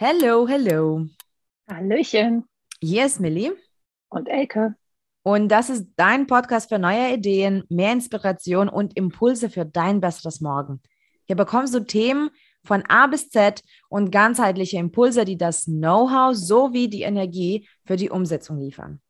[0.00, 1.08] Hello, hello.
[1.68, 2.44] Hallöchen.
[2.80, 3.56] Hier ist Millie.
[4.08, 4.76] Und Elke.
[5.24, 10.40] Und das ist dein Podcast für neue Ideen, mehr Inspiration und Impulse für dein besseres
[10.40, 10.80] Morgen.
[11.24, 12.30] Hier bekommst du Themen
[12.62, 18.10] von A bis Z und ganzheitliche Impulse, die das Know-how sowie die Energie für die
[18.10, 19.00] Umsetzung liefern.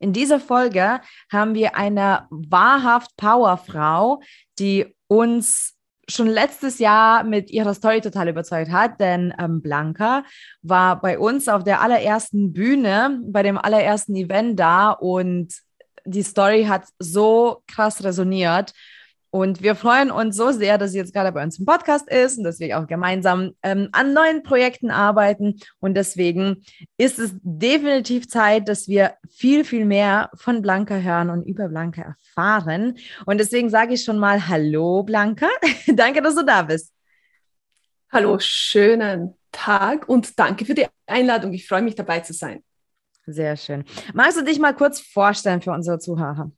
[0.00, 4.20] In dieser Folge haben wir eine wahrhaft Powerfrau,
[4.58, 5.75] die uns
[6.08, 10.24] schon letztes Jahr mit ihrer Story total überzeugt hat, denn ähm, Blanca
[10.62, 15.52] war bei uns auf der allerersten Bühne, bei dem allerersten Event da und
[16.04, 18.72] die Story hat so krass resoniert.
[19.36, 22.38] Und wir freuen uns so sehr, dass sie jetzt gerade bei uns im Podcast ist
[22.38, 25.60] und dass wir auch gemeinsam ähm, an neuen Projekten arbeiten.
[25.78, 26.64] Und deswegen
[26.96, 32.16] ist es definitiv Zeit, dass wir viel, viel mehr von Blanca hören und über Blanca
[32.16, 32.96] erfahren.
[33.26, 35.48] Und deswegen sage ich schon mal Hallo, Blanca.
[35.86, 36.94] danke, dass du da bist.
[38.10, 41.52] Hallo, schönen Tag und danke für die Einladung.
[41.52, 42.64] Ich freue mich dabei zu sein.
[43.26, 43.84] Sehr schön.
[44.14, 46.52] Magst du dich mal kurz vorstellen für unsere Zuhörer?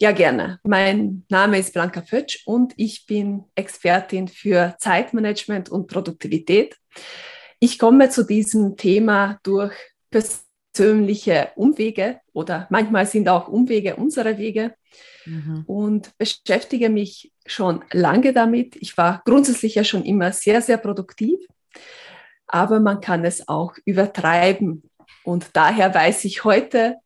[0.00, 0.58] Ja, gerne.
[0.64, 6.76] Mein Name ist Blanca Fötsch und ich bin Expertin für Zeitmanagement und Produktivität.
[7.60, 9.74] Ich komme zu diesem Thema durch
[10.10, 14.74] persönliche Umwege oder manchmal sind auch Umwege unsere Wege
[15.24, 15.64] mhm.
[15.66, 18.76] und beschäftige mich schon lange damit.
[18.76, 21.38] Ich war grundsätzlich ja schon immer sehr, sehr produktiv,
[22.46, 24.82] aber man kann es auch übertreiben.
[25.22, 26.96] Und daher weiß ich heute,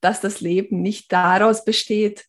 [0.00, 2.26] dass das Leben nicht daraus besteht,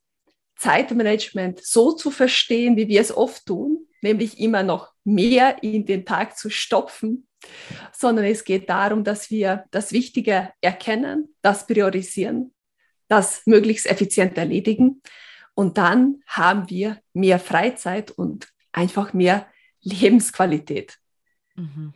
[0.57, 6.05] Zeitmanagement so zu verstehen, wie wir es oft tun, nämlich immer noch mehr in den
[6.05, 7.27] Tag zu stopfen,
[7.93, 12.53] sondern es geht darum, dass wir das Wichtige erkennen, das priorisieren,
[13.07, 15.01] das möglichst effizient erledigen
[15.59, 19.45] und dann haben wir mehr Freizeit und einfach mehr
[19.81, 20.97] Lebensqualität.
[21.55, 21.93] Mhm.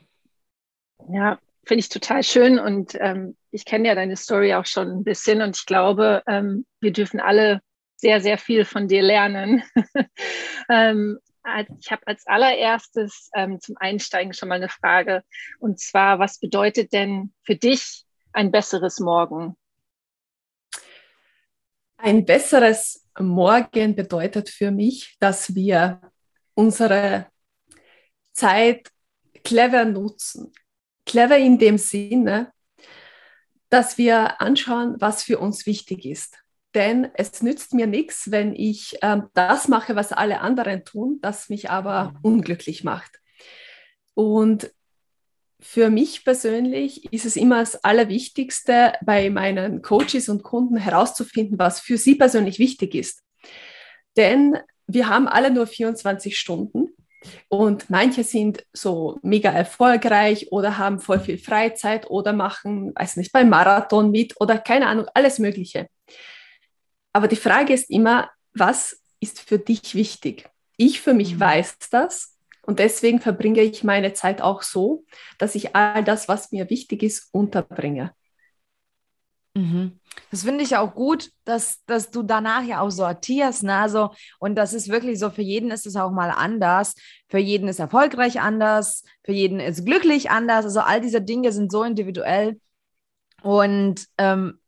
[1.10, 5.04] Ja, finde ich total schön und ähm, ich kenne ja deine Story auch schon ein
[5.04, 7.62] bisschen und ich glaube, ähm, wir dürfen alle
[7.96, 9.64] sehr, sehr viel von dir lernen.
[10.70, 11.20] ähm,
[11.80, 15.24] ich habe als allererstes ähm, zum Einsteigen schon mal eine Frage
[15.60, 19.56] und zwar, was bedeutet denn für dich ein besseres Morgen?
[21.98, 26.02] Ein besseres Morgen bedeutet für mich, dass wir
[26.56, 27.28] unsere
[28.32, 28.90] Zeit
[29.44, 30.52] clever nutzen,
[31.06, 32.53] clever in dem Sinne,
[33.74, 36.38] dass wir anschauen, was für uns wichtig ist.
[36.76, 41.50] Denn es nützt mir nichts, wenn ich ähm, das mache, was alle anderen tun, das
[41.50, 43.20] mich aber unglücklich macht.
[44.14, 44.72] Und
[45.60, 51.80] für mich persönlich ist es immer das Allerwichtigste, bei meinen Coaches und Kunden herauszufinden, was
[51.80, 53.24] für sie persönlich wichtig ist.
[54.18, 54.56] Denn
[54.86, 56.90] wir haben alle nur 24 Stunden
[57.50, 63.32] und manche sind so mega erfolgreich oder haben voll viel Freizeit oder machen, weiß nicht,
[63.32, 65.88] beim Marathon mit oder keine Ahnung, alles Mögliche.
[67.14, 70.50] Aber die Frage ist immer, was ist für dich wichtig?
[70.78, 71.40] Ich für mich mhm.
[71.40, 75.06] weiß das und deswegen verbringe ich meine Zeit auch so,
[75.38, 78.14] dass ich all das, was mir wichtig ist, unterbringe.
[79.56, 80.00] Mhm.
[80.32, 83.64] Das finde ich auch gut, dass, dass du danach ja auch sortierst.
[83.64, 83.76] Ne?
[83.76, 86.96] Also, und das ist wirklich so, für jeden ist es auch mal anders.
[87.30, 90.66] Für jeden ist erfolgreich anders, für jeden ist glücklich anders.
[90.66, 92.60] Also all diese Dinge sind so individuell.
[93.44, 94.60] Und ähm,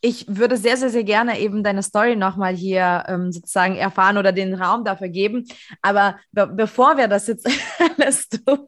[0.00, 4.32] ich würde sehr, sehr, sehr gerne eben deine Story nochmal hier ähm, sozusagen erfahren oder
[4.32, 5.46] den Raum dafür geben.
[5.82, 7.48] Aber be bevor wir das jetzt
[7.98, 8.66] alles tun,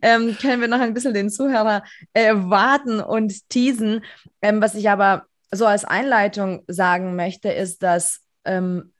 [0.00, 1.82] ähm, können wir noch ein bisschen den Zuhörer
[2.14, 4.02] äh, warten und teasen.
[4.40, 8.92] Ähm, was ich aber so als Einleitung sagen möchte, ist, dass ähm,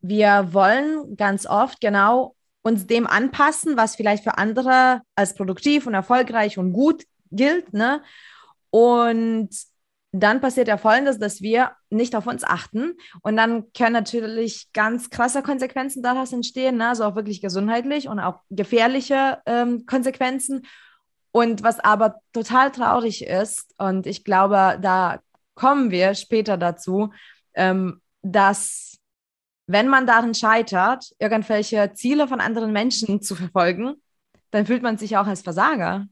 [0.00, 5.94] wir wollen ganz oft genau uns dem anpassen, was vielleicht für andere als produktiv und
[5.94, 7.72] erfolgreich und gut gilt.
[7.72, 8.02] Ne?
[8.70, 9.50] Und
[10.12, 12.92] dann passiert ja Folgendes, dass wir nicht auf uns achten
[13.22, 16.90] und dann können natürlich ganz krasse Konsequenzen daraus entstehen, ne?
[16.90, 20.66] also auch wirklich gesundheitlich und auch gefährliche ähm, Konsequenzen.
[21.32, 25.20] Und was aber total traurig ist, und ich glaube, da
[25.54, 27.10] kommen wir später dazu,
[27.54, 28.98] ähm, dass
[29.66, 33.94] wenn man darin scheitert, irgendwelche Ziele von anderen Menschen zu verfolgen,
[34.50, 36.06] dann fühlt man sich auch als Versager.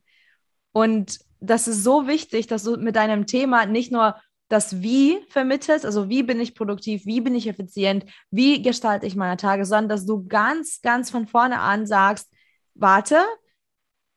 [0.73, 4.17] Und das ist so wichtig, dass du mit deinem Thema nicht nur
[4.49, 9.15] das Wie vermittelst, also wie bin ich produktiv, wie bin ich effizient, wie gestalte ich
[9.15, 12.29] meine Tage, sondern dass du ganz, ganz von vorne an sagst,
[12.75, 13.25] warte,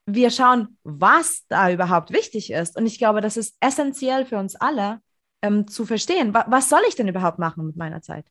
[0.05, 2.75] wir schauen, was da überhaupt wichtig ist.
[2.75, 4.99] Und ich glaube, das ist essentiell für uns alle
[5.41, 6.33] ähm, zu verstehen.
[6.33, 8.25] Was soll ich denn überhaupt machen mit meiner Zeit?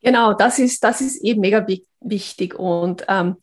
[0.00, 1.66] Genau, das ist, das ist eben mega
[2.00, 2.54] wichtig.
[2.54, 3.36] Und ähm,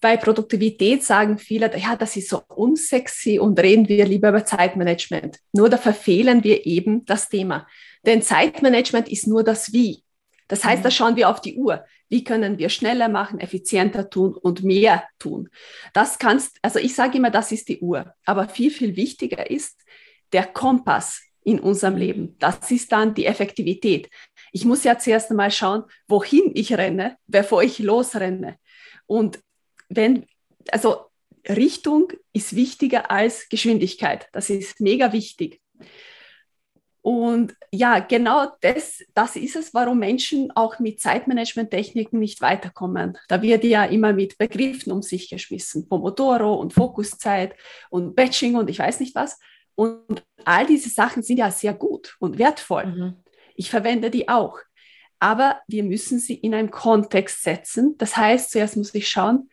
[0.00, 5.38] Bei Produktivität sagen viele, ja, das ist so unsexy und reden wir lieber über Zeitmanagement.
[5.52, 7.66] Nur da verfehlen wir eben das Thema.
[8.04, 10.02] Denn Zeitmanagement ist nur das Wie.
[10.48, 10.92] Das heißt, da mhm.
[10.92, 11.84] schauen wir auf die Uhr.
[12.08, 15.48] Wie können wir schneller machen, effizienter tun und mehr tun?
[15.92, 18.14] Das kannst, also ich sage immer, das ist die Uhr.
[18.24, 19.80] Aber viel, viel wichtiger ist
[20.32, 22.36] der Kompass in unserem Leben.
[22.38, 24.10] Das ist dann die Effektivität.
[24.52, 28.56] Ich muss ja zuerst einmal schauen, wohin ich renne, bevor ich losrenne.
[29.06, 29.40] Und
[29.88, 30.26] wenn,
[30.70, 31.06] also
[31.48, 34.28] Richtung ist wichtiger als Geschwindigkeit.
[34.32, 35.60] Das ist mega wichtig.
[37.02, 43.16] Und ja, genau das, das ist es, warum Menschen auch mit Zeitmanagement-Techniken nicht weiterkommen.
[43.28, 45.88] Da wird ja immer mit Begriffen um sich geschmissen.
[45.88, 47.54] Pomodoro und Fokuszeit
[47.90, 49.38] und Batching und ich weiß nicht was.
[49.76, 52.86] Und all diese Sachen sind ja sehr gut und wertvoll.
[52.86, 53.14] Mhm.
[53.54, 54.58] Ich verwende die auch.
[55.20, 57.94] Aber wir müssen sie in einen Kontext setzen.
[57.98, 59.48] Das heißt, zuerst muss ich schauen,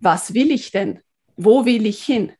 [0.00, 1.00] was will ich denn?
[1.36, 2.32] Wo will ich hin?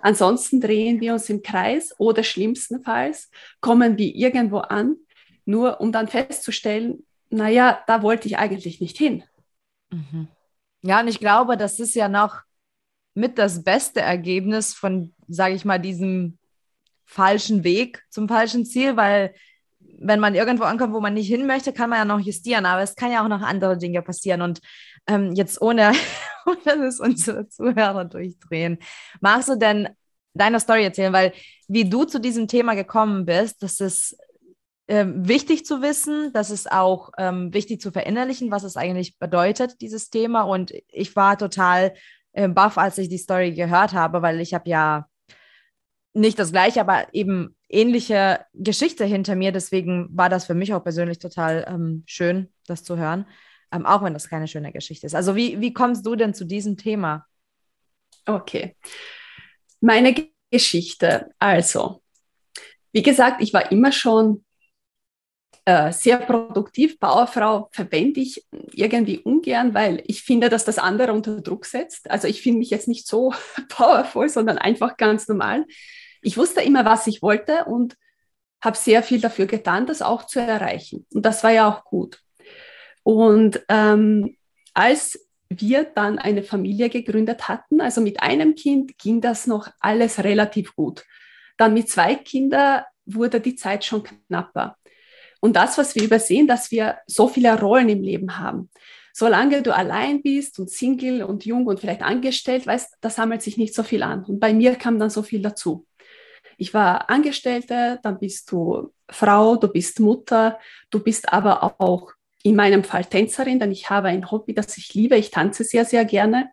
[0.00, 4.96] Ansonsten drehen wir uns im Kreis oder schlimmstenfalls kommen wir irgendwo an,
[5.44, 9.24] nur um dann festzustellen, naja, da wollte ich eigentlich nicht hin.
[9.90, 10.28] Mhm.
[10.82, 12.42] Ja, und ich glaube, das ist ja noch
[13.14, 16.38] mit das beste Ergebnis von, sage ich mal, diesem
[17.04, 19.34] falschen Weg zum falschen Ziel, weil
[20.00, 22.82] wenn man irgendwo ankommt, wo man nicht hin möchte, kann man ja noch justieren, aber
[22.82, 24.42] es kann ja auch noch andere Dinge passieren.
[24.42, 24.60] Und
[25.08, 25.92] ähm, jetzt ohne,
[26.64, 28.78] dass unsere Zuhörer durchdrehen,
[29.20, 29.88] magst du denn
[30.34, 31.12] deine Story erzählen?
[31.12, 31.32] Weil
[31.66, 34.16] wie du zu diesem Thema gekommen bist, das ist
[34.86, 39.80] ähm, wichtig zu wissen, das ist auch ähm, wichtig zu verinnerlichen, was es eigentlich bedeutet,
[39.80, 40.42] dieses Thema.
[40.42, 41.94] Und ich war total
[42.32, 45.06] äh, baff, als ich die Story gehört habe, weil ich habe ja
[46.14, 49.52] nicht das gleiche, aber eben ähnliche Geschichte hinter mir.
[49.52, 53.26] Deswegen war das für mich auch persönlich total ähm, schön, das zu hören,
[53.72, 55.14] ähm, auch wenn das keine schöne Geschichte ist.
[55.14, 57.26] Also wie, wie kommst du denn zu diesem Thema?
[58.26, 58.76] Okay.
[59.80, 60.14] Meine
[60.50, 61.30] Geschichte.
[61.38, 62.02] Also,
[62.92, 64.44] wie gesagt, ich war immer schon
[65.64, 66.98] äh, sehr produktiv.
[66.98, 72.10] Powerfrau verwende ich irgendwie ungern, weil ich finde, dass das andere unter Druck setzt.
[72.10, 73.32] Also ich finde mich jetzt nicht so
[73.68, 75.64] powerful, sondern einfach ganz normal
[76.22, 77.96] ich wusste immer, was ich wollte und
[78.60, 81.06] habe sehr viel dafür getan, das auch zu erreichen.
[81.12, 82.20] Und das war ja auch gut.
[83.08, 84.36] Und ähm,
[84.74, 85.18] als
[85.48, 90.76] wir dann eine Familie gegründet hatten, also mit einem Kind ging das noch alles relativ
[90.76, 91.06] gut.
[91.56, 94.76] Dann mit zwei Kindern wurde die Zeit schon knapper.
[95.40, 98.68] Und das, was wir übersehen, dass wir so viele Rollen im Leben haben.
[99.14, 103.56] Solange du allein bist und Single und jung und vielleicht angestellt, weißt, da sammelt sich
[103.56, 104.22] nicht so viel an.
[104.26, 105.86] Und bei mir kam dann so viel dazu.
[106.58, 110.58] Ich war Angestellte, dann bist du Frau, du bist Mutter,
[110.90, 112.12] du bist aber auch
[112.42, 115.16] in meinem Fall Tänzerin, denn ich habe ein Hobby, das ich liebe.
[115.16, 116.50] Ich tanze sehr, sehr gerne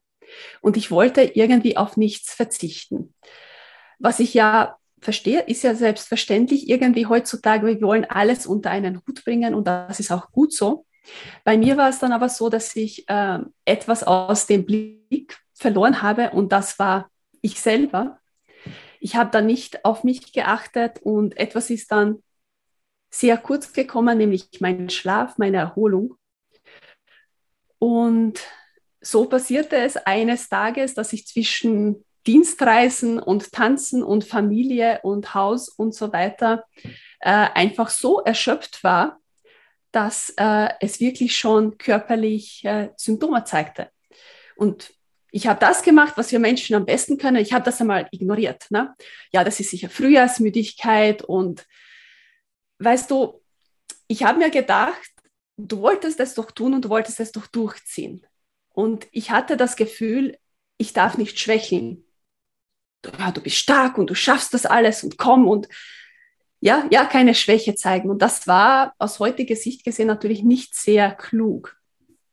[0.61, 3.13] und ich wollte irgendwie auf nichts verzichten.
[3.99, 9.23] Was ich ja verstehe, ist ja selbstverständlich irgendwie heutzutage, wir wollen alles unter einen Hut
[9.23, 10.85] bringen und das ist auch gut so.
[11.43, 16.01] Bei mir war es dann aber so, dass ich äh, etwas aus dem Blick verloren
[16.01, 17.11] habe und das war
[17.41, 18.19] ich selber
[19.05, 22.23] ich habe da nicht auf mich geachtet und etwas ist dann
[23.19, 26.17] sehr kurz gekommen, nämlich mein Schlaf, meine Erholung.
[27.79, 28.41] Und
[28.99, 35.69] so passierte es eines Tages, dass ich zwischen Dienstreisen und Tanzen und Familie und Haus
[35.69, 36.65] und so weiter
[37.21, 39.19] äh, einfach so erschöpft war,
[39.91, 43.91] dass äh, es wirklich schon körperlich äh, Symptome zeigte.
[44.57, 44.93] Und
[45.31, 47.37] ich habe das gemacht, was wir Menschen am besten können.
[47.37, 48.65] Ich habe das einmal ignoriert.
[48.71, 48.93] Ne?
[49.31, 51.65] Ja, das ist sicher Frühjahrsmüdigkeit und
[52.79, 53.41] weißt du,
[54.07, 55.11] ich habe mir gedacht,
[55.57, 58.25] du wolltest es doch tun und du wolltest es doch durchziehen.
[58.69, 60.37] Und ich hatte das Gefühl,
[60.77, 62.03] ich darf nicht schwächeln.
[63.01, 65.67] Du, ja, du bist stark und du schaffst das alles und komm und
[66.59, 68.09] ja, ja, keine Schwäche zeigen.
[68.09, 71.77] Und das war aus heutiger Sicht gesehen natürlich nicht sehr klug.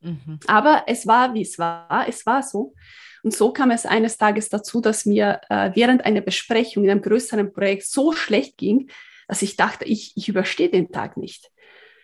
[0.01, 0.41] Mhm.
[0.47, 2.07] Aber es war, wie es war.
[2.09, 2.75] Es war so.
[3.23, 7.03] Und so kam es eines Tages dazu, dass mir äh, während einer Besprechung in einem
[7.03, 8.91] größeren Projekt so schlecht ging,
[9.33, 11.51] dass ich dachte, ich, ich überstehe den Tag nicht.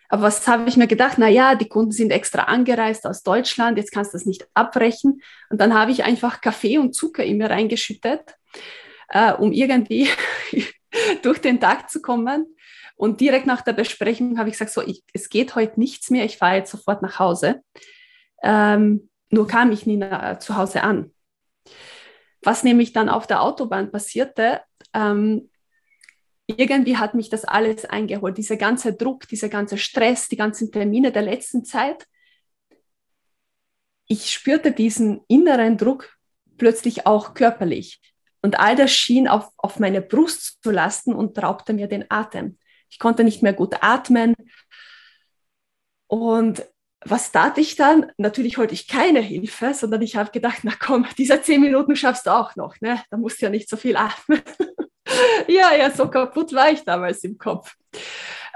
[0.07, 1.19] Aber was habe ich mir gedacht?
[1.19, 5.21] Na ja, die Kunden sind extra angereist aus Deutschland, jetzt kannst du das nicht abbrechen.
[5.51, 8.35] Und dann habe ich einfach Kaffee und Zucker in mir reingeschüttet,
[9.09, 10.09] äh, um irgendwie
[11.21, 12.47] durch den Tag zu kommen.
[12.95, 16.25] Und direkt nach der Besprechung habe ich gesagt, so, ich, es geht heute nichts mehr,
[16.25, 17.61] ich fahre jetzt sofort nach Hause.
[18.41, 21.13] Ähm, nur kam ich nie nach, zu Hause an.
[22.41, 24.61] Was nämlich dann auf der Autobahn passierte,
[24.95, 25.48] ähm,
[26.57, 31.11] irgendwie hat mich das alles eingeholt, dieser ganze Druck, dieser ganze Stress, die ganzen Termine
[31.11, 32.05] der letzten Zeit.
[34.11, 36.17] ich spürte diesen inneren Druck
[36.57, 38.01] plötzlich auch körperlich.
[38.41, 42.57] Und all das schien auf, auf meine Brust zu lasten und raubte mir den Atem.
[42.89, 44.35] Ich konnte nicht mehr gut atmen.
[46.07, 46.65] Und
[47.01, 48.11] was tat ich dann?
[48.17, 52.25] Natürlich wollte ich keine Hilfe, sondern ich habe gedacht, na komm, diese zehn Minuten schaffst
[52.25, 53.01] du auch noch, ne?
[53.09, 54.41] Da musst du ja nicht so viel atmen.
[55.47, 57.75] ja, ja, so kaputt war ich damals im Kopf.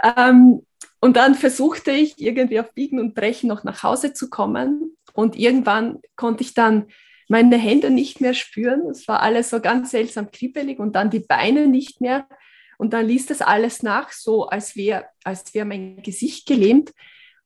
[0.03, 0.65] Ähm,
[0.99, 4.95] und dann versuchte ich irgendwie auf Biegen und Brechen noch nach Hause zu kommen.
[5.13, 6.87] Und irgendwann konnte ich dann
[7.27, 8.89] meine Hände nicht mehr spüren.
[8.89, 12.27] Es war alles so ganz seltsam kribbelig und dann die Beine nicht mehr.
[12.77, 16.91] Und dann ließ das alles nach, so als wäre als wär mein Gesicht gelähmt.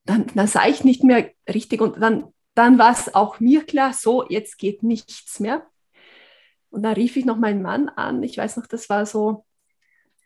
[0.04, 3.92] Dann, dann sah ich nicht mehr richtig und dann, dann war es auch mir klar,
[3.92, 5.66] so, jetzt geht nichts mehr.
[6.70, 8.22] Und dann rief ich noch meinen Mann an.
[8.22, 9.44] Ich weiß noch, das war so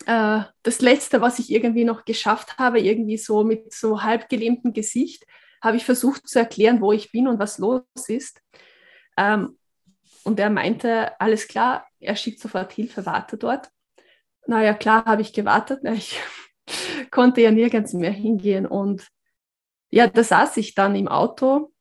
[0.07, 4.73] äh, das Letzte, was ich irgendwie noch geschafft habe, irgendwie so mit so halb gelähmtem
[4.73, 5.25] Gesicht,
[5.63, 8.43] habe ich versucht zu erklären, wo ich bin und was los ist.
[9.17, 9.59] Ähm,
[10.25, 13.71] und er meinte, alles klar, er schickt sofort Hilfe, warte dort.
[14.47, 15.83] Naja, klar, habe ich gewartet.
[16.65, 18.67] Ich konnte ja nirgends mehr hingehen.
[18.67, 19.09] Und
[19.91, 21.73] ja, da saß ich dann im Auto,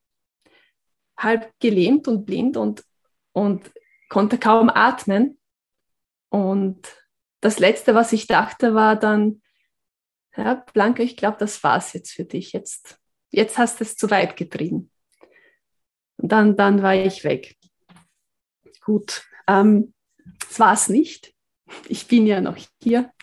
[1.15, 2.84] halb gelähmt und blind und,
[3.32, 3.72] und
[4.12, 5.39] konnte kaum atmen.
[6.30, 6.86] Und
[7.39, 9.41] das Letzte, was ich dachte, war dann,
[10.36, 12.51] ja, Blanca, ich glaube, das war's jetzt für dich.
[12.51, 13.00] Jetzt,
[13.30, 14.91] jetzt hast du es zu weit getrieben.
[16.18, 17.56] Und dann, dann war ich weg.
[18.82, 19.94] Gut, ähm,
[20.39, 21.34] das war es nicht.
[21.88, 23.13] Ich bin ja noch hier.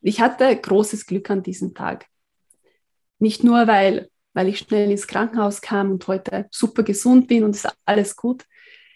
[0.00, 2.06] Ich hatte großes Glück an diesem Tag.
[3.18, 7.54] Nicht nur, weil, weil ich schnell ins Krankenhaus kam und heute super gesund bin und
[7.54, 8.46] es alles gut.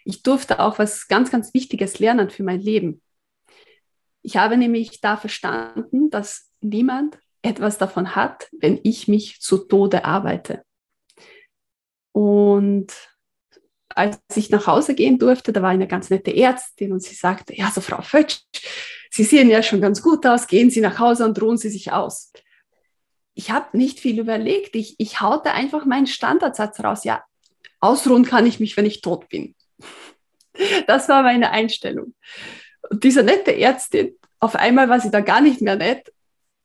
[0.06, 3.02] Ich durfte auch was ganz, ganz Wichtiges lernen für mein Leben.
[4.22, 10.04] Ich habe nämlich da verstanden, dass niemand etwas davon hat, wenn ich mich zu Tode
[10.04, 10.64] arbeite.
[12.12, 12.92] Und
[13.88, 17.56] als ich nach Hause gehen durfte, da war eine ganz nette Ärztin und sie sagte,
[17.56, 18.42] ja, so Frau Fötsch,
[19.10, 21.90] Sie sehen ja schon ganz gut aus, gehen Sie nach Hause und ruhen Sie sich
[21.90, 22.32] aus.
[23.34, 27.24] Ich habe nicht viel überlegt, ich, ich haute einfach meinen Standardsatz raus, ja,
[27.80, 29.55] ausruhen kann ich mich, wenn ich tot bin.
[30.86, 32.14] Das war meine Einstellung.
[32.90, 36.12] Und diese nette Ärztin, auf einmal war sie da gar nicht mehr nett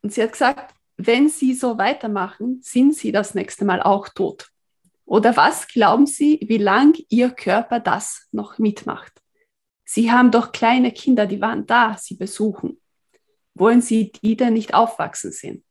[0.02, 4.50] und sie hat gesagt, wenn Sie so weitermachen, sind Sie das nächste Mal auch tot.
[5.06, 9.12] Oder was glauben Sie, wie lang Ihr Körper das noch mitmacht?
[9.84, 12.80] Sie haben doch kleine Kinder, die waren da, Sie besuchen.
[13.56, 15.66] Wollen Sie die denn nicht aufwachsen sehen?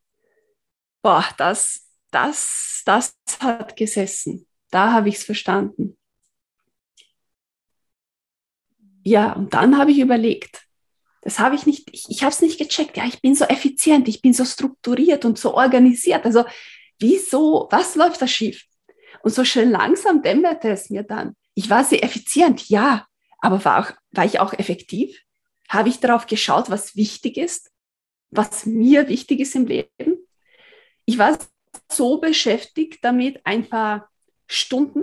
[1.02, 4.46] Boah, das, das, das hat gesessen.
[4.70, 5.96] Da habe ich es verstanden.
[9.10, 10.68] Ja, und dann habe ich überlegt,
[11.22, 12.96] das habe ich nicht, ich, ich habe es nicht gecheckt.
[12.96, 16.24] Ja, ich bin so effizient, ich bin so strukturiert und so organisiert.
[16.24, 16.44] Also,
[17.00, 18.62] wieso, was läuft da schief?
[19.24, 21.34] Und so schön langsam dämmerte es mir dann.
[21.54, 23.04] Ich war sehr effizient, ja,
[23.40, 25.20] aber war, auch, war ich auch effektiv?
[25.68, 27.72] Habe ich darauf geschaut, was wichtig ist,
[28.30, 30.24] was mir wichtig ist im Leben?
[31.04, 31.36] Ich war
[31.90, 34.08] so beschäftigt damit, ein paar
[34.46, 35.02] Stunden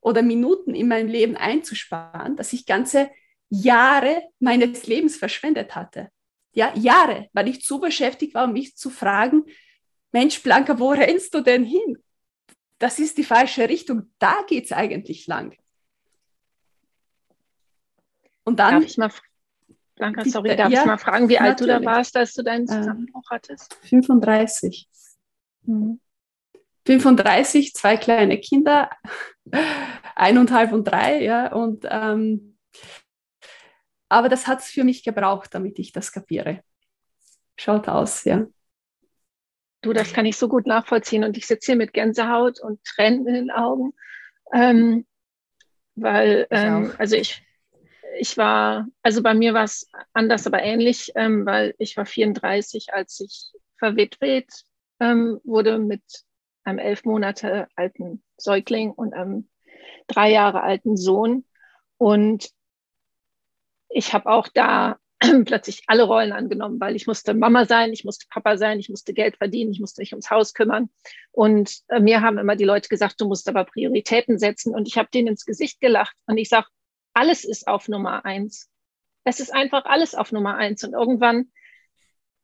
[0.00, 3.08] oder Minuten in meinem Leben einzusparen, dass ich ganze
[3.50, 6.08] Jahre meines Lebens verschwendet hatte.
[6.52, 9.44] Ja, Jahre, weil ich zu beschäftigt war, um mich zu fragen,
[10.12, 11.98] Mensch, Blanca, wo rennst du denn hin?
[12.80, 14.10] das ist die falsche Richtung.
[14.18, 15.56] Da geht es eigentlich lang.
[18.42, 18.74] Und dann.
[18.74, 19.12] Darf ich mal,
[19.94, 21.50] Blanca, sorry, darf ja, ich mal fragen, wie natürlich.
[21.50, 23.74] alt du da warst, als du deinen äh, Zusammenbruch hattest?
[23.82, 24.88] 35.
[25.62, 26.00] Mhm.
[26.86, 28.88] 35, zwei kleine Kinder,
[30.16, 32.49] eineinhalb und drei, ja, und ähm,
[34.10, 36.62] aber das hat es für mich gebraucht, damit ich das kapiere.
[37.56, 38.46] Schaut aus, ja.
[39.82, 41.24] Du, das kann ich so gut nachvollziehen.
[41.24, 43.94] Und ich sitze hier mit Gänsehaut und Tränen in den Augen.
[44.52, 45.06] Ähm,
[45.94, 47.42] weil, ähm, also ich,
[48.18, 52.92] ich war, also bei mir war es anders, aber ähnlich, ähm, weil ich war 34,
[52.92, 54.64] als ich verwitwet
[54.98, 56.02] ähm, wurde mit
[56.64, 59.48] einem elf Monate alten Säugling und einem
[60.08, 61.44] drei Jahre alten Sohn.
[61.96, 62.50] Und
[63.90, 64.98] ich habe auch da
[65.44, 69.12] plötzlich alle Rollen angenommen, weil ich musste Mama sein, ich musste Papa sein, ich musste
[69.12, 70.88] Geld verdienen, ich musste mich ums Haus kümmern.
[71.32, 74.74] Und äh, mir haben immer die Leute gesagt, du musst aber Prioritäten setzen.
[74.74, 76.66] Und ich habe denen ins Gesicht gelacht und ich sage,
[77.12, 78.70] alles ist auf Nummer eins.
[79.24, 80.84] Es ist einfach alles auf Nummer eins.
[80.84, 81.50] Und irgendwann,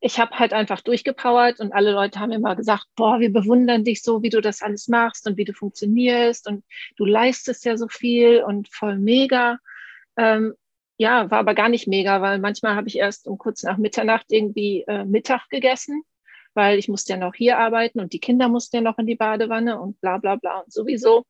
[0.00, 4.02] ich habe halt einfach durchgepowert und alle Leute haben immer gesagt, boah, wir bewundern dich
[4.02, 6.64] so, wie du das alles machst und wie du funktionierst und
[6.96, 9.58] du leistest ja so viel und voll mega.
[10.18, 10.54] Ähm,
[10.98, 14.26] ja, war aber gar nicht mega, weil manchmal habe ich erst um kurz nach Mitternacht
[14.30, 16.02] irgendwie äh, Mittag gegessen,
[16.54, 19.16] weil ich musste ja noch hier arbeiten und die Kinder mussten ja noch in die
[19.16, 21.24] Badewanne und bla bla bla und sowieso.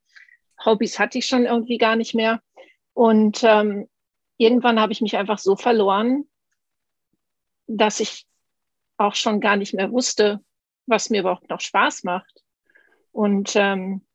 [0.65, 2.41] Hobbys hatte ich schon irgendwie gar nicht mehr.
[2.95, 3.89] Und ähm,
[4.39, 6.25] irgendwann habe ich mich einfach so verloren,
[7.67, 8.27] dass ich
[8.97, 10.41] auch schon gar nicht mehr wusste,
[10.87, 12.43] was mir überhaupt noch Spaß macht.
[13.13, 14.07] Und ähm,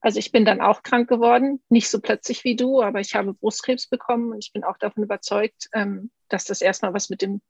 [0.00, 3.34] also ich bin dann auch krank geworden, nicht so plötzlich wie du, aber ich habe
[3.34, 7.40] Brustkrebs bekommen und ich bin auch davon überzeugt, ähm, dass das erstmal was mit dem,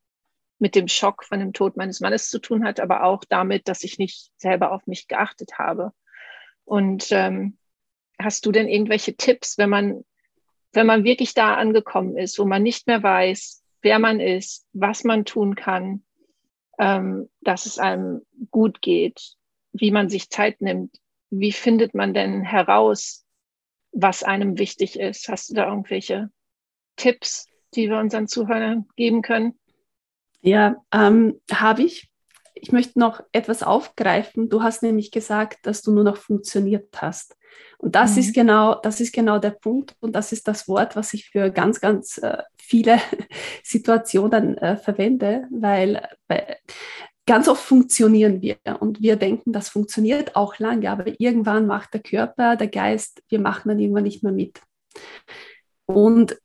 [0.59, 3.85] mit dem Schock von dem Tod meines Mannes zu tun hat, aber auch damit, dass
[3.85, 5.93] ich nicht selber auf mich geachtet habe.
[6.65, 7.59] Und ähm,
[8.19, 10.05] hast du denn irgendwelche Tipps, wenn man,
[10.73, 15.05] wenn man wirklich da angekommen ist, wo man nicht mehr weiß, wer man ist, was
[15.05, 16.03] man tun kann,
[16.79, 19.35] ähm, dass es einem gut geht,
[19.73, 20.99] wie man sich Zeit nimmt,
[21.31, 23.25] wie findet man denn heraus,
[23.93, 25.29] was einem wichtig ist?
[25.29, 26.31] Hast du da irgendwelche
[26.97, 29.59] Tipps, die wir unseren Zuhörern geben können?
[30.41, 32.11] Ja, ähm, habe ich.
[32.55, 34.49] Ich möchte noch etwas aufgreifen.
[34.49, 37.37] Du hast nämlich gesagt, dass du nur noch funktioniert hast.
[37.79, 38.19] Und das mhm.
[38.19, 41.51] ist genau, das ist genau der Punkt und das ist das Wort, was ich für
[41.51, 42.99] ganz, ganz äh, viele
[43.63, 46.59] Situationen äh, verwende, weil bei,
[47.29, 52.03] ganz oft funktionieren wir und wir denken, das funktioniert auch lange, aber irgendwann macht der
[52.03, 54.61] Körper, der Geist, wir machen dann irgendwann nicht mehr mit.
[55.85, 56.39] Und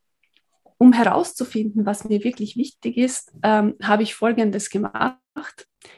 [0.76, 5.18] um herauszufinden, was mir wirklich wichtig ist, ähm, habe ich Folgendes gemacht.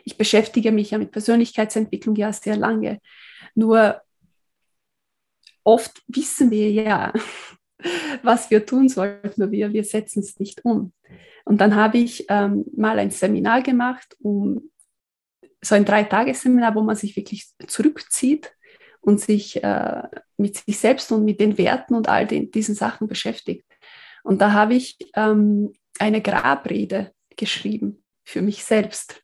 [0.05, 3.01] Ich beschäftige mich ja mit Persönlichkeitsentwicklung ja sehr lange.
[3.57, 4.01] Nur
[5.65, 7.13] oft wissen wir ja,
[8.23, 10.93] was wir tun sollten, nur wir, wir setzen es nicht um.
[11.45, 14.71] Und dann habe ich ähm, mal ein Seminar gemacht, um
[15.67, 18.53] so ein Dreitagesseminar, wo man sich wirklich zurückzieht
[19.01, 20.03] und sich äh,
[20.37, 23.65] mit sich selbst und mit den Werten und all den, diesen Sachen beschäftigt.
[24.23, 29.23] Und da habe ich ähm, eine Grabrede geschrieben für mich selbst.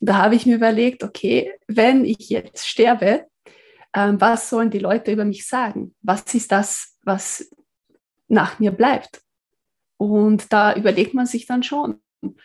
[0.00, 3.26] Da habe ich mir überlegt, okay, wenn ich jetzt sterbe,
[3.94, 5.94] ähm, was sollen die Leute über mich sagen?
[6.02, 7.50] Was ist das, was
[8.28, 9.22] nach mir bleibt?
[9.96, 12.00] Und da überlegt man sich dann schon,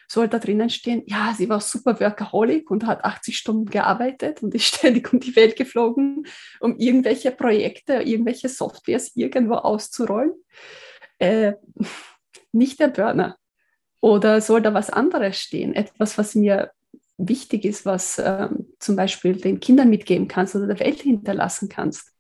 [0.08, 4.54] soll da drinnen stehen, ja, sie war super Workaholic und hat 80 Stunden gearbeitet und
[4.54, 6.26] ist ständig um die Welt geflogen,
[6.60, 10.34] um irgendwelche Projekte, irgendwelche Softwares irgendwo auszurollen.
[11.18, 11.54] Äh,
[12.52, 13.38] nicht der Burner.
[14.02, 15.74] Oder soll da was anderes stehen?
[15.74, 16.72] Etwas, was mir
[17.18, 22.12] wichtig ist, was ähm, zum Beispiel den Kindern mitgeben kannst oder der Welt hinterlassen kannst.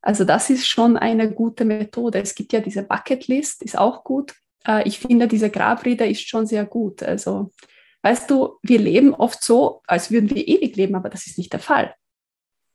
[0.00, 2.20] Also das ist schon eine gute Methode.
[2.20, 4.34] Es gibt ja diese Bucketlist, ist auch gut
[4.66, 7.02] äh, ich finde, diese Grabrede ist schon sehr gut.
[7.02, 7.52] Also,
[8.02, 11.52] weißt du, wir leben oft so, als würden wir ewig leben, aber das ist nicht
[11.52, 11.94] der Fall.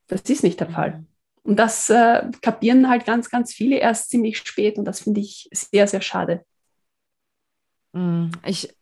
[0.08, 1.00] Das ist nicht der Fall.
[1.00, 1.08] Mhm.
[1.44, 5.50] Und das äh, kapieren halt ganz, ganz viele erst ziemlich spät und das finde ich
[5.52, 6.46] sehr, sehr schade.
[7.94, 8.32] Mhm.
[8.46, 8.76] Ich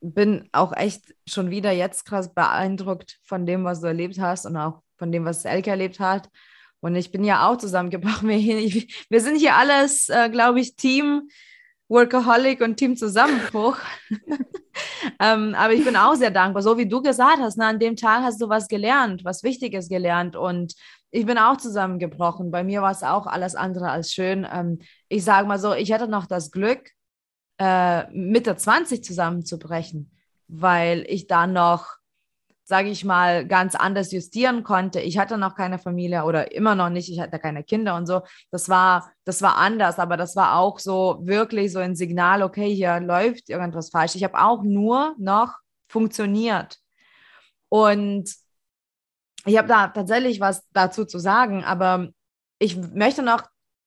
[0.00, 4.56] bin auch echt schon wieder jetzt krass beeindruckt von dem, was du erlebt hast und
[4.56, 6.28] auch von dem, was Elke erlebt hat.
[6.80, 8.28] Und ich bin ja auch zusammengebrochen.
[8.28, 8.38] Wir,
[9.08, 11.30] wir sind hier alles, äh, glaube ich, Team
[11.88, 13.76] Workaholic und Team Zusammenbruch.
[15.20, 17.96] ähm, aber ich bin auch sehr dankbar, so wie du gesagt hast, ne, an dem
[17.96, 20.74] Tag hast du was gelernt, was Wichtiges gelernt und
[21.10, 22.50] ich bin auch zusammengebrochen.
[22.50, 24.46] Bei mir war es auch alles andere als schön.
[24.50, 26.90] Ähm, ich sage mal so, ich hatte noch das Glück,
[27.58, 30.10] äh, Mitte 20 zusammenzubrechen,
[30.48, 31.98] weil ich da noch
[32.64, 35.00] sage ich mal, ganz anders justieren konnte.
[35.00, 38.22] Ich hatte noch keine Familie oder immer noch nicht, ich hatte keine Kinder und so.
[38.50, 42.74] Das war, das war anders, aber das war auch so wirklich so ein Signal, okay,
[42.74, 44.14] hier läuft irgendwas falsch.
[44.14, 45.54] Ich habe auch nur noch
[45.88, 46.78] funktioniert.
[47.68, 48.30] Und
[49.46, 52.08] ich habe da tatsächlich was dazu zu sagen, aber
[52.58, 53.42] ich möchte noch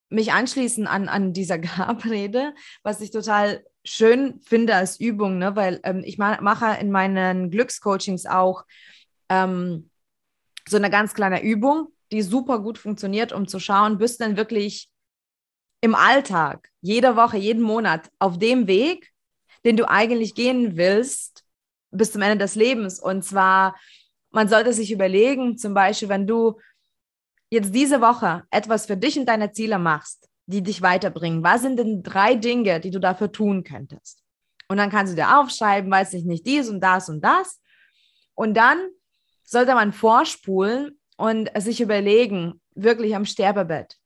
[0.09, 5.55] mich anschließen an, an dieser Grabrede, was ich total schön finde als Übung, ne?
[5.55, 8.65] weil ähm, ich ma mache in meinen Glückscoachings auch
[9.29, 9.89] ähm,
[10.67, 14.37] so eine ganz kleine Übung, die super gut funktioniert, um zu schauen, bist du denn
[14.37, 14.89] wirklich
[15.81, 19.11] im Alltag, jede Woche, jeden Monat auf dem Weg,
[19.63, 21.45] den du eigentlich gehen willst,
[21.91, 22.99] bis zum Ende des Lebens.
[22.99, 23.75] Und zwar,
[24.31, 26.59] man sollte sich überlegen, zum Beispiel, wenn du
[27.49, 31.43] jetzt diese Woche etwas für dich und deine Ziele machst, die dich weiterbringen.
[31.43, 34.23] Was sind denn drei Dinge, die du dafür tun könntest?
[34.69, 37.61] Und dann kannst du dir aufschreiben, weiß ich nicht, dies und das und das.
[38.33, 38.79] Und dann
[39.43, 43.97] sollte man vorspulen und sich überlegen, wirklich am Sterbebett.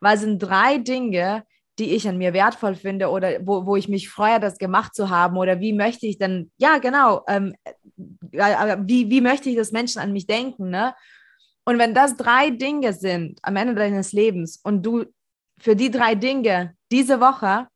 [0.00, 1.44] Was sind drei Dinge,
[1.78, 5.08] die ich an mir wertvoll finde oder wo, wo ich mich freue, das gemacht zu
[5.08, 7.54] haben oder wie möchte ich denn, ja genau, ähm,
[8.32, 10.94] äh, wie, wie möchte ich, dass Menschen an mich denken, ne?
[11.64, 15.04] Und wenn das drei Dinge sind am Ende deines Lebens und du
[15.60, 17.68] für die drei Dinge diese Woche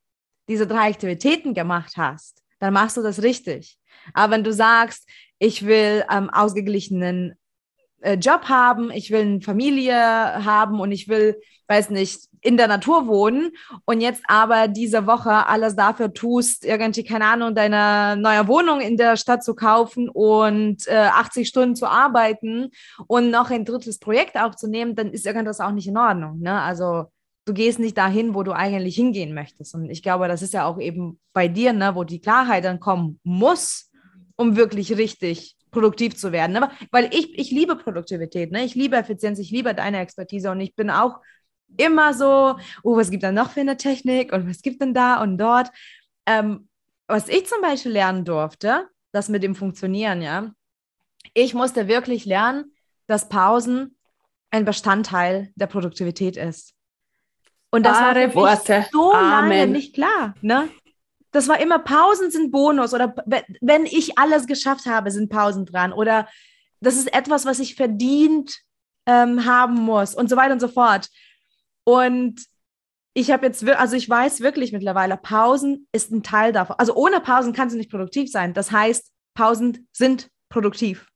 [0.48, 3.78] diese drei Aktivitäten gemacht hast, dann machst du das richtig.
[4.12, 7.34] Aber wenn du sagst, ich will ähm, ausgeglichenen
[8.00, 12.68] äh, Job haben, ich will eine Familie haben und ich will, weiß nicht, in der
[12.68, 13.52] Natur wohnen
[13.86, 18.98] und jetzt aber diese Woche alles dafür tust, irgendwie, keine Ahnung, deine neue Wohnung in
[18.98, 22.70] der Stadt zu kaufen und äh, 80 Stunden zu arbeiten
[23.06, 26.40] und noch ein drittes Projekt aufzunehmen, dann ist irgendwas auch nicht in Ordnung.
[26.40, 26.60] Ne?
[26.60, 27.06] Also
[27.44, 29.74] du gehst nicht dahin, wo du eigentlich hingehen möchtest.
[29.74, 32.80] Und ich glaube, das ist ja auch eben bei dir, ne, wo die Klarheit dann
[32.80, 33.90] kommen muss,
[34.36, 36.52] um wirklich richtig produktiv zu werden.
[36.52, 36.70] Ne?
[36.90, 38.64] Weil ich, ich liebe Produktivität, ne?
[38.64, 41.20] ich liebe Effizienz, ich liebe deine Expertise und ich bin auch
[41.76, 45.20] immer so, oh, was gibt da noch für eine Technik und was gibt denn da
[45.20, 45.70] und dort?
[46.26, 46.68] Ähm,
[47.06, 50.52] was ich zum Beispiel lernen durfte, das mit dem Funktionieren, ja,
[51.34, 52.72] ich musste wirklich lernen,
[53.06, 53.96] dass Pausen
[54.50, 56.73] ein Bestandteil der Produktivität ist.
[57.74, 58.86] Und das Wahre war Worte.
[58.92, 59.50] so Amen.
[59.50, 60.34] lange nicht klar.
[60.40, 60.68] Ne?
[61.32, 63.14] Das war immer Pausen sind Bonus oder
[63.60, 66.28] wenn ich alles geschafft habe, sind Pausen dran oder
[66.80, 68.54] das ist etwas, was ich verdient
[69.06, 71.08] ähm, haben muss und so weiter und so fort.
[71.82, 72.44] Und
[73.12, 76.76] ich habe jetzt, also ich weiß wirklich mittlerweile, Pausen ist ein Teil davon.
[76.78, 78.54] Also ohne Pausen kannst du nicht produktiv sein.
[78.54, 81.08] Das heißt, Pausen sind produktiv.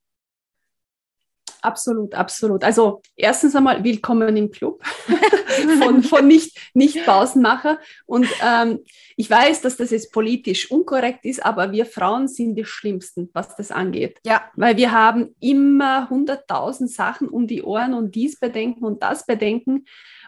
[1.62, 2.64] Absolut, absolut.
[2.64, 4.84] Also erstens einmal willkommen im Club
[5.82, 7.78] von, von nicht, nicht Pausenmacher.
[8.06, 8.80] Und ähm,
[9.16, 13.56] ich weiß, dass das jetzt politisch unkorrekt ist, aber wir Frauen sind die Schlimmsten, was
[13.56, 14.18] das angeht.
[14.24, 14.50] Ja.
[14.54, 19.84] Weil wir haben immer hunderttausend Sachen um die Ohren und dies bedenken und das bedenken.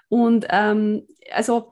[0.08, 1.70] Und ähm, also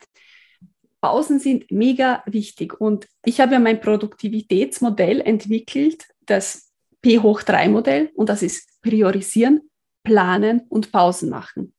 [1.00, 2.80] Pausen sind mega wichtig.
[2.80, 6.67] Und ich habe ja mein Produktivitätsmodell entwickelt, das
[7.02, 8.10] P hoch 3 Modell.
[8.14, 9.70] Und das ist priorisieren,
[10.04, 11.74] planen und Pausen machen.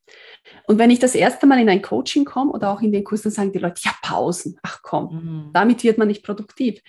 [0.67, 3.21] Und wenn ich das erste Mal in ein Coaching komme oder auch in den Kurs,
[3.21, 5.49] dann sagen die Leute, ja, Pausen, ach komm, mhm.
[5.53, 6.82] damit wird man nicht produktiv.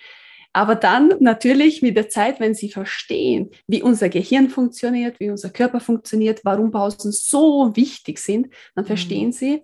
[0.53, 5.49] Aber dann natürlich mit der Zeit, wenn Sie verstehen, wie unser Gehirn funktioniert, wie unser
[5.49, 9.33] Körper funktioniert, warum Pausen so wichtig sind, dann verstehen mhm.
[9.33, 9.61] Sie,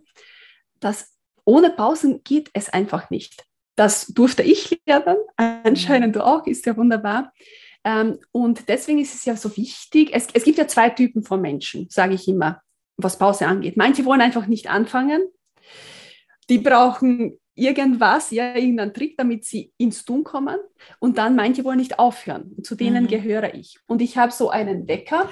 [0.80, 3.44] dass ohne Pausen geht es einfach nicht.
[3.76, 7.34] Das durfte ich lernen, anscheinend du auch, ist ja wunderbar.
[7.84, 11.42] Ähm, und deswegen ist es ja so wichtig, es, es gibt ja zwei Typen von
[11.42, 12.62] Menschen, sage ich immer,
[12.98, 13.78] was Pause angeht.
[13.78, 15.24] Manche wollen einfach nicht anfangen,
[16.50, 20.58] die brauchen irgendwas, ja, irgendeinen Trick, damit sie ins Tun kommen.
[21.00, 22.54] Und dann manche wollen nicht aufhören.
[22.56, 23.08] Und zu denen mhm.
[23.08, 23.80] gehöre ich.
[23.88, 25.30] Und ich habe so einen Wecker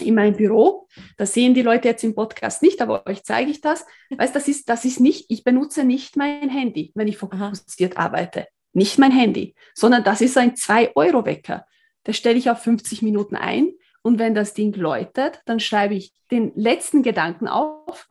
[0.00, 0.88] in meinem Büro.
[1.16, 3.86] Das sehen die Leute jetzt im Podcast nicht, aber euch zeige ich das.
[4.10, 8.06] Weißt, das ist, das ist nicht, ich benutze nicht mein Handy, wenn ich fokussiert Aha.
[8.06, 8.48] arbeite.
[8.74, 11.66] Nicht mein Handy, sondern das ist ein 2-Euro-Wecker.
[12.02, 13.72] Das stelle ich auf 50 Minuten ein.
[14.02, 18.06] Und wenn das Ding läutet, dann schreibe ich den letzten Gedanken auf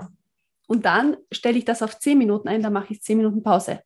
[0.68, 3.82] und dann stelle ich das auf zehn Minuten ein, dann mache ich zehn Minuten Pause.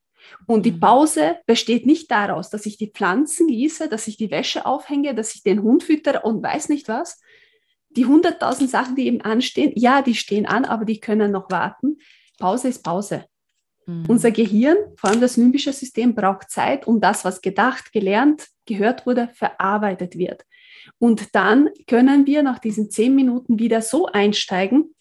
[0.45, 0.79] Und die mhm.
[0.79, 5.35] Pause besteht nicht daraus, dass ich die Pflanzen gieße, dass ich die Wäsche aufhänge, dass
[5.35, 7.19] ich den Hund füttere und weiß nicht was.
[7.89, 11.97] Die hunderttausend Sachen, die eben anstehen, ja, die stehen an, aber die können noch warten.
[12.37, 13.25] Pause ist Pause.
[13.87, 14.05] Mhm.
[14.07, 19.05] Unser Gehirn, vor allem das limbische System, braucht Zeit, um das, was gedacht, gelernt, gehört
[19.05, 20.45] wurde, verarbeitet wird.
[20.99, 24.93] Und dann können wir nach diesen zehn Minuten wieder so einsteigen,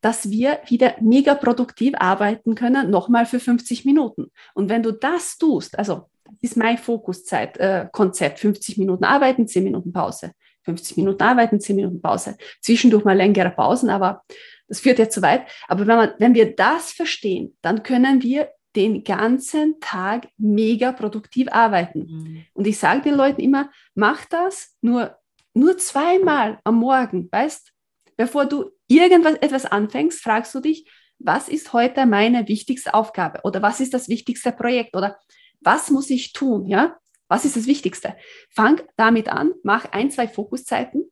[0.00, 4.30] dass wir wieder mega produktiv arbeiten können, nochmal für 50 Minuten.
[4.54, 9.64] Und wenn du das tust, also das ist mein Fokuszeit-Konzept, äh, 50 Minuten arbeiten, 10
[9.64, 10.32] Minuten Pause.
[10.64, 12.36] 50 Minuten arbeiten, 10 Minuten Pause.
[12.60, 14.22] Zwischendurch mal längere Pausen, aber
[14.68, 15.46] das führt ja zu weit.
[15.68, 21.48] Aber wenn, man, wenn wir das verstehen, dann können wir den ganzen Tag mega produktiv
[21.50, 22.00] arbeiten.
[22.00, 22.44] Mhm.
[22.52, 25.16] Und ich sage den Leuten immer, mach das nur,
[25.54, 27.72] nur zweimal am Morgen, weißt,
[28.16, 33.62] bevor du irgendwas etwas anfängst, fragst du dich, was ist heute meine wichtigste Aufgabe oder
[33.62, 35.18] was ist das wichtigste Projekt oder
[35.60, 36.98] was muss ich tun, ja?
[37.28, 38.14] Was ist das Wichtigste?
[38.50, 41.10] Fang damit an, mach ein, zwei Fokuszeiten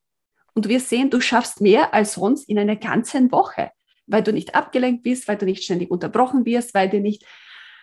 [0.54, 3.70] und wirst sehen, du schaffst mehr als sonst in einer ganzen Woche,
[4.06, 7.24] weil du nicht abgelenkt bist, weil du nicht ständig unterbrochen wirst, weil dir nicht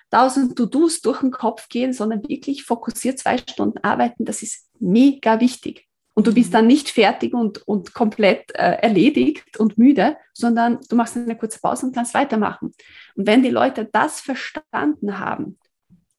[0.10, 4.26] tausend To-Dos durch den Kopf gehen, sondern wirklich fokussiert zwei Stunden arbeiten.
[4.26, 5.88] Das ist mega wichtig.
[6.14, 6.54] Und du bist mhm.
[6.54, 11.60] dann nicht fertig und, und komplett äh, erledigt und müde, sondern du machst eine kurze
[11.60, 12.74] Pause und kannst weitermachen.
[13.16, 15.58] Und wenn die Leute das verstanden haben,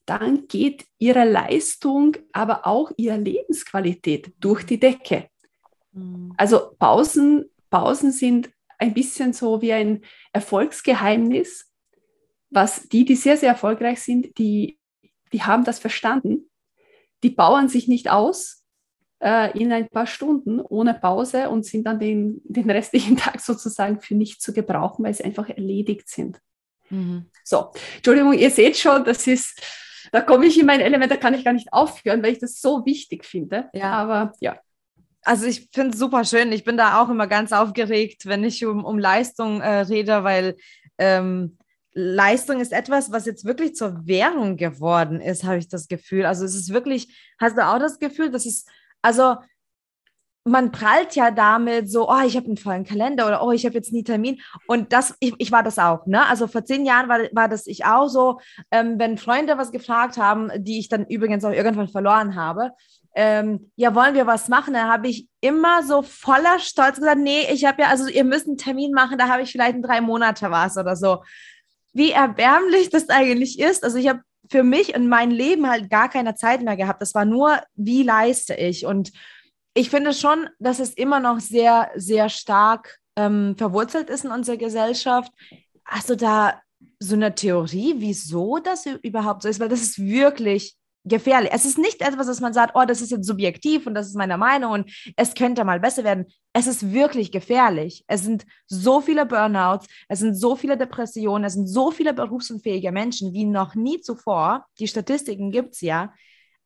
[0.07, 5.29] dann geht ihre Leistung, aber auch ihre Lebensqualität durch die Decke.
[5.93, 6.35] Mhm.
[6.37, 10.03] Also Pausen, Pausen sind ein bisschen so wie ein
[10.33, 11.71] Erfolgsgeheimnis,
[12.51, 14.79] was die, die sehr, sehr erfolgreich sind, die,
[15.33, 16.51] die haben das verstanden.
[17.23, 18.63] Die bauen sich nicht aus,
[19.23, 24.01] äh, in ein paar Stunden ohne Pause und sind dann den, den restlichen Tag sozusagen
[24.01, 26.41] für nichts zu gebrauchen, weil sie einfach erledigt sind.
[26.91, 27.27] Mhm.
[27.45, 29.63] So, Entschuldigung, ihr seht schon, das ist,
[30.11, 32.61] da komme ich in mein Element, da kann ich gar nicht aufhören, weil ich das
[32.61, 33.71] so wichtig finde.
[33.73, 33.93] Ja.
[33.93, 34.59] Aber ja.
[35.23, 36.53] Also ich finde es super schön.
[36.53, 40.57] Ich bin da auch immer ganz aufgeregt, wenn ich um, um Leistung äh, rede, weil
[40.99, 41.59] ähm,
[41.95, 46.25] Leistung ist etwas, was jetzt wirklich zur Währung geworden ist, habe ich das Gefühl.
[46.25, 48.65] Also es ist wirklich, hast du auch das Gefühl, dass es,
[49.03, 49.37] also
[50.45, 53.77] man prallt ja damit so, oh, ich habe einen vollen Kalender oder oh, ich habe
[53.77, 54.41] jetzt nie Termin.
[54.67, 56.27] Und das, ich, ich war das auch, ne?
[56.27, 58.41] Also vor zehn Jahren war, war das ich auch so,
[58.73, 62.73] ähm, wenn Freunde was gefragt haben, die ich dann übrigens auch irgendwann verloren habe,
[63.15, 64.75] ähm, ja, wollen wir was machen?
[64.75, 68.47] Da habe ich immer so voller Stolz gesagt, nee, ich habe ja, also ihr müsst
[68.47, 71.23] einen Termin machen, da habe ich vielleicht in drei Monate was oder so.
[71.93, 73.85] Wie erbärmlich das eigentlich ist.
[73.85, 74.21] Also ich habe
[74.51, 77.03] für mich und mein Leben halt gar keine Zeit mehr gehabt.
[77.03, 78.87] Das war nur, wie leiste ich?
[78.87, 79.13] Und
[79.75, 84.57] ich finde schon, dass es immer noch sehr, sehr stark ähm, verwurzelt ist in unserer
[84.57, 85.33] Gesellschaft.
[85.85, 86.61] Hast du da
[86.99, 89.61] so eine Theorie, wieso das überhaupt so ist?
[89.61, 91.51] Weil das ist wirklich gefährlich.
[91.53, 94.17] Es ist nicht etwas, dass man sagt, oh, das ist jetzt subjektiv und das ist
[94.17, 96.27] meine Meinung und es könnte mal besser werden.
[96.53, 98.05] Es ist wirklich gefährlich.
[98.07, 102.93] Es sind so viele Burnouts, es sind so viele Depressionen, es sind so viele berufsunfähige
[102.93, 104.67] Menschen wie noch nie zuvor.
[104.79, 106.13] Die Statistiken gibt es ja.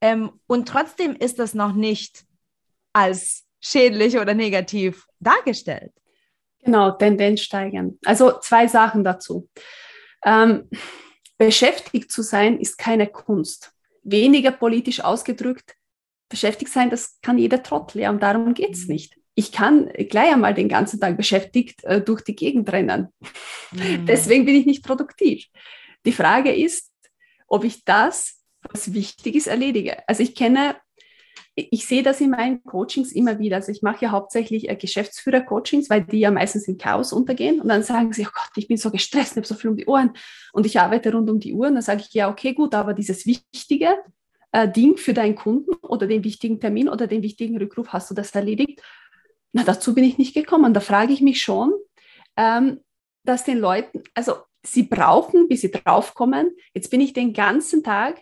[0.00, 2.24] Ähm, und trotzdem ist das noch nicht
[2.92, 5.92] als schädlich oder negativ dargestellt.
[6.62, 7.98] Genau, Tendenz steigern.
[8.04, 9.48] Also zwei Sachen dazu.
[10.24, 10.68] Ähm,
[11.38, 13.75] beschäftigt zu sein ist keine Kunst.
[14.08, 15.74] Weniger politisch ausgedrückt,
[16.28, 18.94] beschäftigt sein, das kann jeder Trottel, ja, und darum geht es mhm.
[18.94, 19.18] nicht.
[19.34, 23.08] Ich kann gleich einmal den ganzen Tag beschäftigt äh, durch die Gegend rennen.
[23.72, 24.06] Mhm.
[24.08, 25.46] Deswegen bin ich nicht produktiv.
[26.04, 26.90] Die Frage ist,
[27.48, 30.08] ob ich das, was wichtig ist, erledige.
[30.08, 30.76] Also ich kenne
[31.58, 33.56] ich sehe das in meinen Coachings immer wieder.
[33.56, 37.62] Also ich mache ja hauptsächlich äh, Geschäftsführer-Coachings, weil die ja meistens in Chaos untergehen.
[37.62, 39.76] Und dann sagen sie, oh Gott, ich bin so gestresst, ich habe so viel um
[39.76, 40.12] die Ohren
[40.52, 41.68] und ich arbeite rund um die Uhr.
[41.68, 43.96] Und dann sage ich, ja, okay, gut, aber dieses wichtige
[44.52, 48.14] äh, Ding für deinen Kunden oder den wichtigen Termin oder den wichtigen Rückruf, hast du
[48.14, 48.82] das erledigt?
[49.52, 50.74] Na, dazu bin ich nicht gekommen.
[50.74, 51.72] Da frage ich mich schon,
[52.36, 52.80] ähm,
[53.24, 58.20] dass den Leuten, also sie brauchen, bis sie draufkommen, jetzt bin ich den ganzen Tag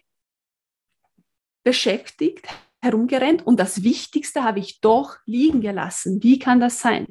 [1.64, 2.46] beschäftigt,
[2.84, 6.22] herumgerannt und das Wichtigste habe ich doch liegen gelassen.
[6.22, 7.08] Wie kann das sein?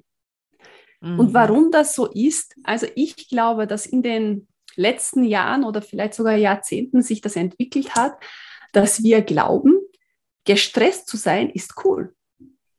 [1.01, 1.19] Mhm.
[1.19, 6.13] Und warum das so ist, also ich glaube, dass in den letzten Jahren oder vielleicht
[6.13, 8.13] sogar Jahrzehnten sich das entwickelt hat,
[8.71, 9.79] dass wir glauben,
[10.45, 12.15] gestresst zu sein ist cool.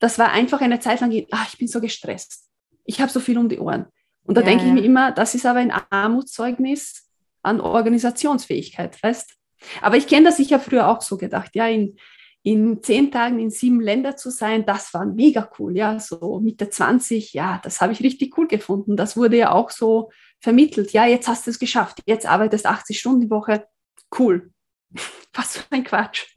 [0.01, 2.49] Das war einfach eine Zeit lang, ach, ich bin so gestresst.
[2.85, 3.87] Ich habe so viel um die Ohren.
[4.25, 7.09] Und da ja, denke ich mir immer, das ist aber ein Armutszeugnis
[7.43, 9.35] an Organisationsfähigkeit, weißt?
[9.81, 11.97] Aber ich kenne das, ich habe früher auch so gedacht, ja, in,
[12.45, 15.75] in zehn Tagen in sieben Ländern zu sein, das war mega cool.
[15.75, 18.99] Ja, so Mitte 20, ja, das habe ich richtig cool gefunden.
[18.99, 20.93] Das wurde ja auch so vermittelt.
[20.93, 22.03] Ja, jetzt hast du es geschafft.
[22.05, 23.67] Jetzt arbeitest 80 Stunden die Woche.
[24.17, 24.53] Cool.
[25.33, 26.37] Was für ein Quatsch.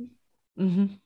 [0.56, 1.02] Mhm.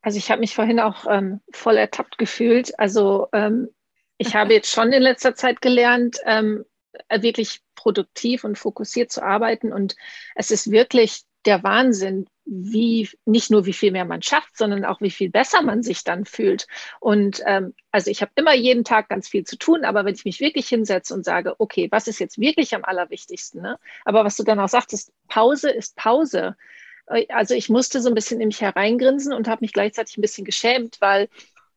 [0.00, 2.78] Also ich habe mich vorhin auch ähm, voll ertappt gefühlt.
[2.78, 3.68] Also ähm,
[4.16, 6.64] ich habe jetzt schon in letzter Zeit gelernt, ähm,
[7.10, 9.72] wirklich produktiv und fokussiert zu arbeiten.
[9.72, 9.96] Und
[10.36, 15.00] es ist wirklich der Wahnsinn, wie nicht nur wie viel mehr man schafft, sondern auch
[15.00, 16.66] wie viel besser man sich dann fühlt.
[17.00, 20.24] Und ähm, also ich habe immer jeden Tag ganz viel zu tun, aber wenn ich
[20.24, 23.62] mich wirklich hinsetze und sage, okay, was ist jetzt wirklich am allerwichtigsten?
[23.62, 23.78] Ne?
[24.04, 26.56] Aber was du dann auch sagtest, Pause ist Pause.
[27.06, 30.22] Äh, also ich musste so ein bisschen in mich hereingrinsen und habe mich gleichzeitig ein
[30.22, 31.28] bisschen geschämt, weil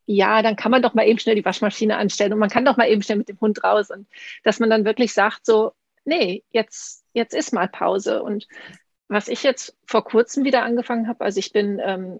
[0.07, 2.77] ja, dann kann man doch mal eben schnell die Waschmaschine anstellen und man kann doch
[2.77, 4.07] mal eben schnell mit dem Hund raus und
[4.43, 5.73] dass man dann wirklich sagt so,
[6.05, 8.47] nee, jetzt jetzt ist mal Pause und
[9.07, 12.19] was ich jetzt vor kurzem wieder angefangen habe, also ich bin, ähm,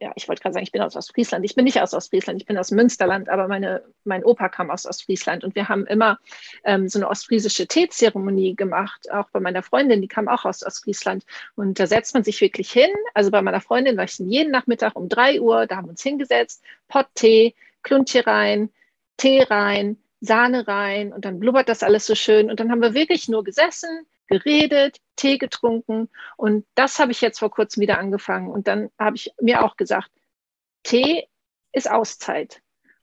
[0.00, 1.44] ja, ich wollte gerade sagen, ich bin aus Ostfriesland.
[1.44, 4.86] Ich bin nicht aus Ostfriesland, ich bin aus Münsterland, aber meine, mein Opa kam aus
[4.86, 6.18] Ostfriesland und wir haben immer
[6.64, 11.24] ähm, so eine ostfriesische Teezeremonie gemacht, auch bei meiner Freundin, die kam auch aus Ostfriesland.
[11.54, 12.90] Und da setzt man sich wirklich hin.
[13.12, 16.02] Also bei meiner Freundin war ich jeden Nachmittag um drei Uhr, da haben wir uns
[16.02, 18.70] hingesetzt, Pott Tee, Kluntje rein,
[19.18, 22.50] Tee rein, Sahne rein und dann blubbert das alles so schön.
[22.50, 27.40] Und dann haben wir wirklich nur gesessen, geredet, Tee getrunken und das habe ich jetzt
[27.40, 28.48] vor kurzem wieder angefangen.
[28.48, 30.10] Und dann habe ich mir auch gesagt,
[30.84, 31.26] Tee
[31.72, 32.62] ist Auszeit.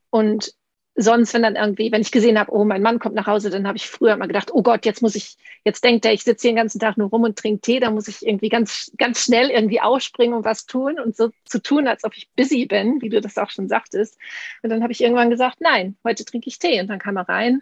[0.09, 0.53] Und
[0.95, 3.67] sonst, wenn dann irgendwie, wenn ich gesehen habe, oh, mein Mann kommt nach Hause, dann
[3.67, 6.43] habe ich früher mal gedacht, oh Gott, jetzt muss ich, jetzt denkt er, ich sitze
[6.47, 9.23] hier den ganzen Tag nur rum und trinke Tee, da muss ich irgendwie ganz, ganz
[9.23, 13.01] schnell irgendwie ausspringen und was tun und so zu tun, als ob ich busy bin,
[13.01, 14.17] wie du das auch schon sagtest.
[14.63, 16.81] Und dann habe ich irgendwann gesagt, nein, heute trinke ich Tee.
[16.81, 17.61] Und dann kam er rein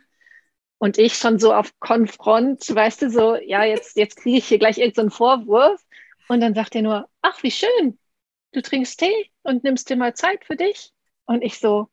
[0.77, 4.59] und ich schon so auf Konfront, weißt du, so, ja, jetzt, jetzt kriege ich hier
[4.59, 5.81] gleich irgendeinen so Vorwurf.
[6.27, 7.97] Und dann sagt er nur, ach, wie schön,
[8.51, 10.91] du trinkst Tee und nimmst dir mal Zeit für dich.
[11.25, 11.87] Und ich so,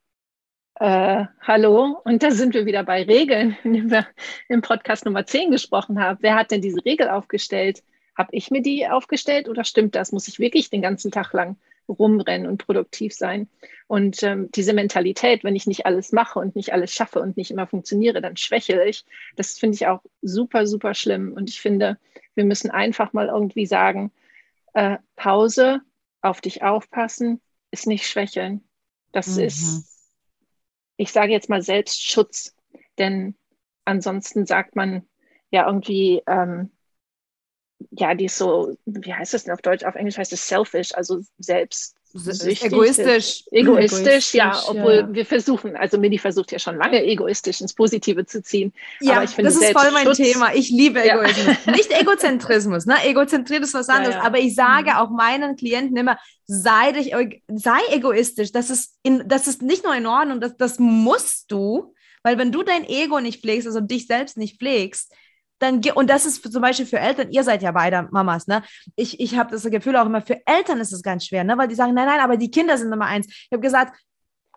[0.77, 4.07] äh, hallo, und da sind wir wieder bei Regeln, dem wir
[4.49, 6.19] im Podcast Nummer 10 gesprochen haben.
[6.21, 7.83] Wer hat denn diese Regel aufgestellt?
[8.17, 10.13] Habe ich mir die aufgestellt oder stimmt das?
[10.13, 11.57] Muss ich wirklich den ganzen Tag lang
[11.89, 13.49] rumrennen und produktiv sein.
[13.87, 17.51] Und ähm, diese Mentalität, wenn ich nicht alles mache und nicht alles schaffe und nicht
[17.51, 19.05] immer funktioniere, dann schwächle ich.
[19.37, 21.33] Das finde ich auch super, super schlimm.
[21.33, 21.99] Und ich finde,
[22.35, 24.13] wir müssen einfach mal irgendwie sagen,
[24.75, 25.81] äh, Pause,
[26.23, 27.41] auf dich aufpassen,
[27.71, 28.63] ist nicht schwächeln.
[29.11, 29.45] Das mhm.
[29.45, 30.09] ist,
[30.97, 32.55] ich sage jetzt mal Selbstschutz.
[32.99, 33.35] Denn
[33.85, 35.07] ansonsten sagt man
[35.51, 36.71] ja irgendwie, ähm,
[37.91, 39.85] ja, die ist so, wie heißt das denn auf Deutsch?
[39.85, 42.63] Auf Englisch heißt es selfish, also selbst egoistisch.
[42.63, 43.45] egoistisch.
[43.51, 45.15] Egoistisch, ja, obwohl ja.
[45.15, 48.73] wir versuchen, also Mini versucht ja schon lange egoistisch ins Positive zu ziehen.
[49.01, 50.55] Ja, aber ich finde, das ist voll mein Thema.
[50.55, 51.57] Ich liebe Egoismus.
[51.67, 51.73] Ja.
[51.73, 52.97] Nicht Egozentrismus, ne?
[53.05, 54.17] Egozentrismus ist was anderes.
[54.17, 54.97] Ja, aber ich sage mhm.
[54.97, 57.15] auch meinen Klienten immer, sei, dich,
[57.49, 58.53] sei egoistisch.
[58.53, 62.53] Das ist, in, das ist nicht nur in Ordnung, das, das musst du, weil wenn
[62.53, 65.13] du dein Ego nicht pflegst, also dich selbst nicht pflegst,
[65.63, 68.63] dann und das ist zum Beispiel für Eltern, ihr seid ja beide Mamas, ne?
[68.97, 71.57] Ich, ich habe das Gefühl auch immer, für Eltern ist es ganz schwer, ne?
[71.57, 73.27] Weil die sagen, nein, nein, aber die Kinder sind Nummer eins.
[73.29, 73.99] Ich habe gesagt,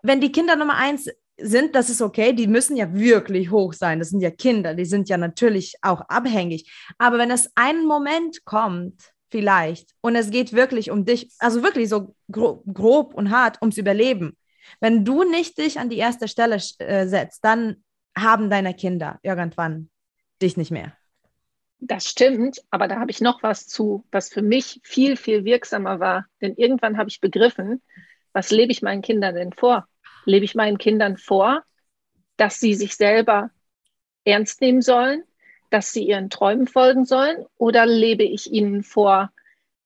[0.02, 3.98] wenn die Kinder Nummer eins sind, das ist okay, die müssen ja wirklich hoch sein.
[3.98, 6.70] Das sind ja Kinder, die sind ja natürlich auch abhängig.
[6.98, 11.88] Aber wenn es einen Moment kommt, vielleicht, und es geht wirklich um dich, also wirklich
[11.88, 14.36] so grob, und hart ums Überleben,
[14.80, 17.84] wenn du nicht dich an die erste Stelle äh, setzt, dann
[18.16, 19.90] haben deine Kinder irgendwann
[20.40, 20.95] dich nicht mehr.
[21.78, 26.00] Das stimmt, aber da habe ich noch was zu, was für mich viel, viel wirksamer
[26.00, 26.26] war.
[26.40, 27.82] Denn irgendwann habe ich begriffen,
[28.32, 29.86] was lebe ich meinen Kindern denn vor?
[30.24, 31.64] Lebe ich meinen Kindern vor,
[32.36, 33.50] dass sie sich selber
[34.24, 35.22] ernst nehmen sollen,
[35.70, 37.44] dass sie ihren Träumen folgen sollen?
[37.58, 39.30] Oder lebe ich ihnen vor,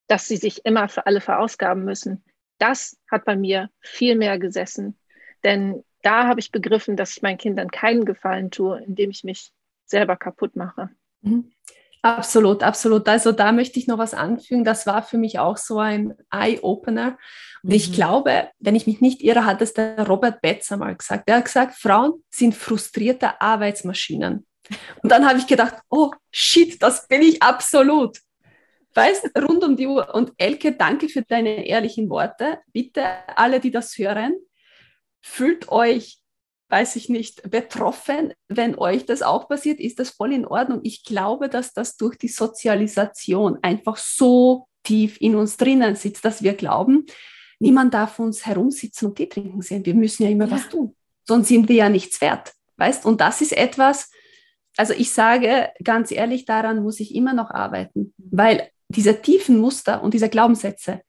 [0.07, 2.25] dass sie sich immer für alle verausgaben müssen?
[2.59, 4.97] Das hat bei mir viel mehr gesessen.
[5.43, 9.53] Denn da habe ich begriffen, dass ich meinen Kindern keinen Gefallen tue, indem ich mich
[9.87, 10.91] selber kaputt mache.
[11.23, 11.53] Mhm.
[12.03, 13.07] Absolut, absolut.
[13.09, 14.65] Also da möchte ich noch was anfügen.
[14.65, 17.19] Das war für mich auch so ein Eye-Opener.
[17.63, 17.75] Und mhm.
[17.75, 21.25] ich glaube, wenn ich mich nicht irre, hat es der Robert Betzer mal gesagt.
[21.29, 24.47] Er hat gesagt, Frauen sind frustrierte Arbeitsmaschinen.
[25.03, 28.19] Und dann habe ich gedacht, oh shit, das bin ich absolut.
[28.95, 30.15] Weißt, rund um die Uhr.
[30.15, 32.61] Und Elke, danke für deine ehrlichen Worte.
[32.73, 33.05] Bitte
[33.37, 34.33] alle, die das hören,
[35.21, 36.20] fühlt euch
[36.71, 38.33] weiß ich nicht, betroffen.
[38.49, 40.81] Wenn euch das auch passiert, ist das voll in Ordnung.
[40.85, 46.43] Ich glaube, dass das durch die Sozialisation einfach so tief in uns drinnen sitzt, dass
[46.43, 47.07] wir glauben,
[47.59, 49.85] niemand darf uns herumsitzen und Tee trinken sehen.
[49.85, 50.53] Wir müssen ja immer ja.
[50.53, 50.95] was tun.
[51.25, 52.53] Sonst sind wir ja nichts wert.
[52.77, 53.05] Weißt?
[53.05, 54.11] Und das ist etwas,
[54.77, 60.03] also ich sage ganz ehrlich, daran muss ich immer noch arbeiten, weil diese tiefen Muster
[60.03, 61.03] und diese Glaubenssätze,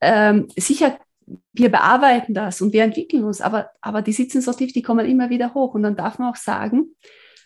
[0.00, 0.98] ähm, sicher
[1.52, 5.06] wir bearbeiten das und wir entwickeln uns, aber, aber die sitzen so tief, die kommen
[5.06, 5.74] immer wieder hoch.
[5.74, 6.94] Und dann darf man auch sagen,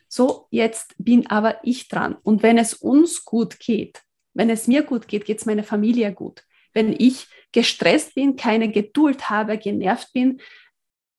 [0.08, 2.16] so, jetzt bin aber ich dran.
[2.22, 4.02] Und wenn es uns gut geht,
[4.34, 6.44] wenn es mir gut geht, geht es meiner Familie gut.
[6.72, 10.40] Wenn ich gestresst bin, keine Geduld habe, genervt bin,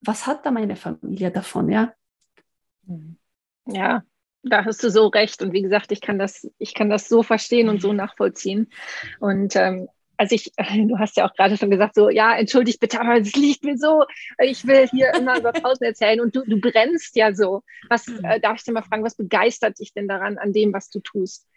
[0.02, 1.93] was hat da meine Familie davon, ja?
[3.65, 4.04] Ja,
[4.43, 5.41] da hast du so recht.
[5.41, 8.71] Und wie gesagt, ich kann das, ich kann das so verstehen und so nachvollziehen.
[9.19, 9.88] Und ähm,
[10.22, 10.52] also ich,
[10.88, 13.76] du hast ja auch gerade schon gesagt, so, ja, entschuldigt bitte, aber es liegt mir
[13.76, 14.04] so,
[14.40, 17.64] ich will hier immer über Pausen erzählen und du, du brennst ja so.
[17.90, 18.24] Was, mhm.
[18.24, 21.00] äh, darf ich dir mal fragen, was begeistert dich denn daran, an dem, was du
[21.00, 21.48] tust?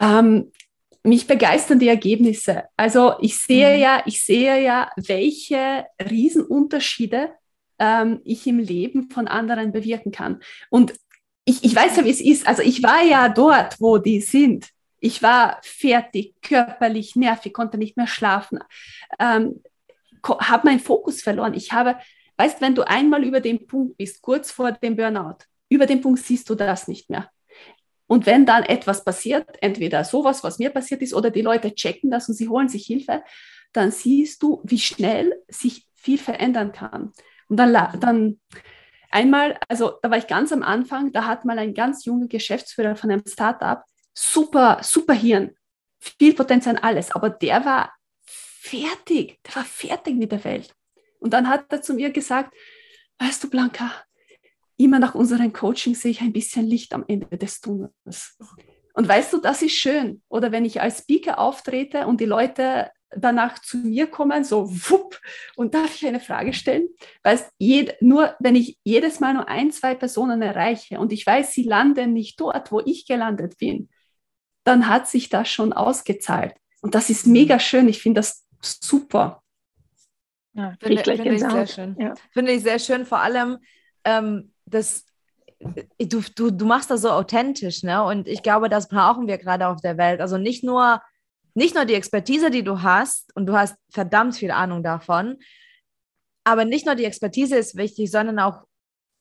[0.00, 0.50] Ähm,
[1.04, 2.64] mich begeistern die Ergebnisse.
[2.76, 3.80] Also ich sehe mhm.
[3.82, 7.30] ja, ich sehe ja, welche Riesenunterschiede
[7.78, 10.40] ähm, ich im Leben von anderen bewirken kann.
[10.70, 10.92] Und
[11.44, 12.48] ich, ich weiß ja, wie es ist.
[12.48, 14.70] Also ich war ja dort, wo die sind.
[15.00, 18.60] Ich war fertig, körperlich, nervig, konnte nicht mehr schlafen,
[19.18, 19.62] ähm,
[20.24, 21.54] habe meinen Fokus verloren.
[21.54, 21.96] Ich habe,
[22.36, 26.20] weißt, wenn du einmal über den Punkt bist, kurz vor dem Burnout, über den Punkt
[26.20, 27.30] siehst du das nicht mehr.
[28.06, 32.10] Und wenn dann etwas passiert, entweder sowas, was mir passiert ist, oder die Leute checken
[32.10, 33.22] das und sie holen sich Hilfe,
[33.72, 37.12] dann siehst du, wie schnell sich viel verändern kann.
[37.48, 38.40] Und dann, dann
[39.10, 42.96] einmal, also da war ich ganz am Anfang, da hat mal ein ganz junger Geschäftsführer
[42.96, 43.82] von einem Startup
[44.18, 45.54] super, super Hirn,
[45.98, 47.92] viel Potenzial, alles, aber der war
[48.24, 50.74] fertig, der war fertig mit der Welt.
[51.20, 52.54] Und dann hat er zu mir gesagt,
[53.18, 53.92] weißt du, Blanca,
[54.76, 58.36] immer nach unseren Coaching sehe ich ein bisschen Licht am Ende des Tunnels.
[58.94, 60.22] Und weißt du, das ist schön.
[60.28, 65.20] Oder wenn ich als Speaker auftrete und die Leute danach zu mir kommen, so wupp,
[65.56, 66.88] und darf ich eine Frage stellen?
[67.22, 71.52] Weißt, jed, nur wenn ich jedes Mal nur ein, zwei Personen erreiche und ich weiß,
[71.52, 73.88] sie landen nicht dort, wo ich gelandet bin,
[74.68, 76.54] dann hat sich das schon ausgezahlt.
[76.80, 77.88] Und das ist mega schön.
[77.88, 79.42] Ich finde das super.
[80.54, 81.96] Ja, finde, finde ich sehr schön.
[81.98, 82.14] Ja.
[82.32, 83.58] Finde ich sehr schön, vor allem,
[84.04, 85.04] ähm, das,
[85.58, 88.02] äh, du, du, du machst das so authentisch, ne?
[88.04, 90.20] Und ich glaube, das brauchen wir gerade auf der Welt.
[90.20, 91.00] Also nicht nur
[91.58, 95.38] nicht nur die Expertise, die du hast, und du hast verdammt viel Ahnung davon,
[96.44, 98.62] aber nicht nur die Expertise ist wichtig, sondern auch,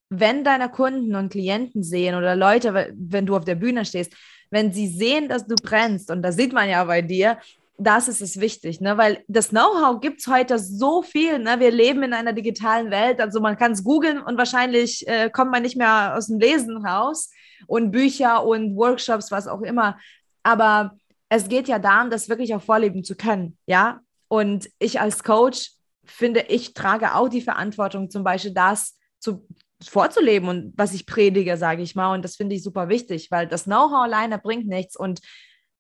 [0.10, 4.14] wenn deine Kunden und Klienten sehen oder Leute, wenn du auf der Bühne stehst,
[4.50, 7.38] wenn sie sehen, dass du brennst, und das sieht man ja bei dir,
[7.78, 8.98] das ist es wichtig, ne?
[8.98, 11.38] weil das Know-how gibt es heute so viel.
[11.38, 11.60] Ne?
[11.60, 15.52] Wir leben in einer digitalen Welt, also man kann es googeln und wahrscheinlich äh, kommt
[15.52, 17.30] man nicht mehr aus dem Lesen raus
[17.68, 20.00] und Bücher und Workshops, was auch immer.
[20.42, 20.98] Aber
[21.30, 24.00] es geht ja darum, das wirklich auch vorleben zu können, ja.
[24.30, 25.72] Und ich als Coach
[26.04, 29.46] finde, ich trage auch die Verantwortung, zum Beispiel das zu,
[29.84, 32.14] vorzuleben und was ich predige, sage ich mal.
[32.14, 34.96] Und das finde ich super wichtig, weil das Know-how alleine bringt nichts.
[34.96, 35.22] Und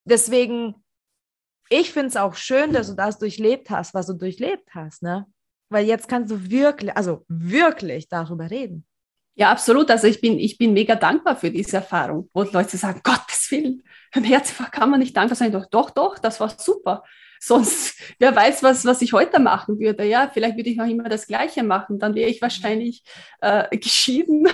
[0.05, 0.75] deswegen
[1.69, 5.25] ich finde es auch schön, dass du das durchlebt hast, was du durchlebt hast, ne?
[5.69, 8.85] Weil jetzt kannst du wirklich, also wirklich darüber reden.
[9.35, 9.91] Ja, absolut.
[9.91, 13.83] Also ich bin, ich bin mega dankbar für diese Erfahrung, wo Leute sagen, Gottes Willen,
[14.13, 15.51] ein Herz kann man nicht dankbar sein.
[15.51, 17.03] Doch, doch, doch, das war super.
[17.39, 20.03] Sonst, wer weiß, was, was ich heute machen würde.
[20.03, 21.99] Ja, vielleicht würde ich noch immer das Gleiche machen.
[21.99, 23.03] Dann wäre ich wahrscheinlich
[23.41, 24.47] äh, geschieden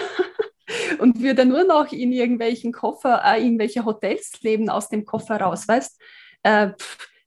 [0.99, 5.67] und würde nur noch in irgendwelchen Koffer, äh, irgendwelche Hotels leben aus dem Koffer raus,
[5.67, 5.99] weißt?
[6.43, 6.69] äh,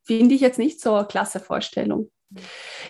[0.04, 2.10] finde ich jetzt nicht so eine klasse Vorstellung.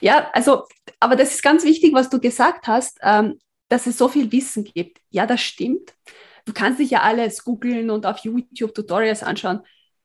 [0.01, 0.65] Ja, also,
[1.01, 3.39] aber das ist ganz wichtig, was du gesagt hast, ähm,
[3.69, 4.99] dass es so viel Wissen gibt.
[5.11, 5.95] Ja, das stimmt.
[6.45, 9.61] Du kannst dich ja alles googeln und auf YouTube Tutorials anschauen.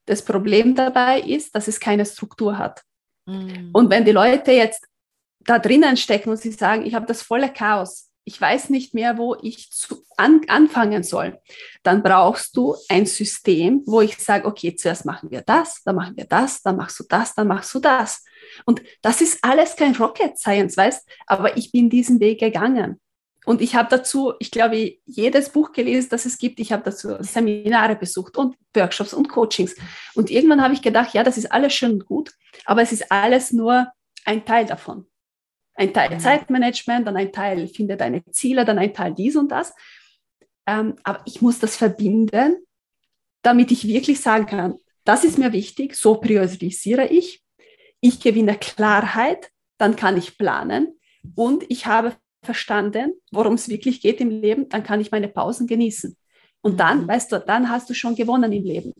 [0.05, 2.81] Das Problem dabei ist, dass es keine Struktur hat.
[3.25, 3.69] Mhm.
[3.73, 4.87] Und wenn die Leute jetzt
[5.41, 9.17] da drinnen stecken und sie sagen, ich habe das volle Chaos, ich weiß nicht mehr,
[9.17, 11.39] wo ich zu, an, anfangen soll,
[11.83, 16.15] dann brauchst du ein System, wo ich sage, okay, zuerst machen wir das, dann machen
[16.15, 18.23] wir das, dann machst du das, dann machst du das.
[18.65, 23.00] Und das ist alles kein Rocket Science, weißt, aber ich bin diesen Weg gegangen.
[23.45, 26.59] Und ich habe dazu, ich glaube, jedes Buch gelesen, das es gibt.
[26.59, 29.75] Ich habe dazu Seminare besucht und Workshops und Coachings.
[30.13, 32.31] Und irgendwann habe ich gedacht, ja, das ist alles schön und gut,
[32.65, 33.87] aber es ist alles nur
[34.25, 35.07] ein Teil davon.
[35.73, 39.73] Ein Teil Zeitmanagement, dann ein Teil finde deine Ziele, dann ein Teil dies und das.
[40.67, 42.57] Ähm, aber ich muss das verbinden,
[43.41, 47.43] damit ich wirklich sagen kann, das ist mir wichtig, so priorisiere ich.
[48.01, 50.99] Ich gewinne Klarheit, dann kann ich planen
[51.35, 55.67] und ich habe verstanden, worum es wirklich geht im Leben, dann kann ich meine Pausen
[55.67, 56.15] genießen.
[56.61, 57.07] Und dann, mhm.
[57.07, 58.93] weißt du, dann hast du schon gewonnen im Leben.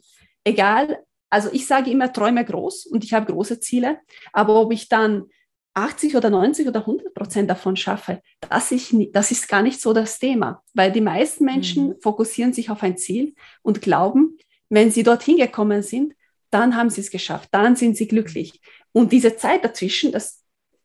[0.44, 4.00] Egal, also ich sage immer, träume groß und ich habe große Ziele,
[4.34, 5.26] aber ob ich dann
[5.74, 9.94] 80 oder 90 oder 100 Prozent davon schaffe, das ist, das ist gar nicht so
[9.94, 12.02] das Thema, weil die meisten Menschen mhm.
[12.02, 14.38] fokussieren sich auf ein Ziel und glauben,
[14.70, 16.14] wenn sie dorthin gekommen sind,
[16.50, 18.60] dann haben sie es geschafft, dann sind sie glücklich.
[18.92, 20.41] Und diese Zeit dazwischen, das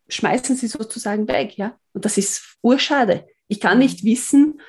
[0.08, 1.78] schmeißen sie sozusagen weg, ja.
[1.92, 3.26] Und das ist urschade.
[3.48, 4.60] Ich kann nicht wissen,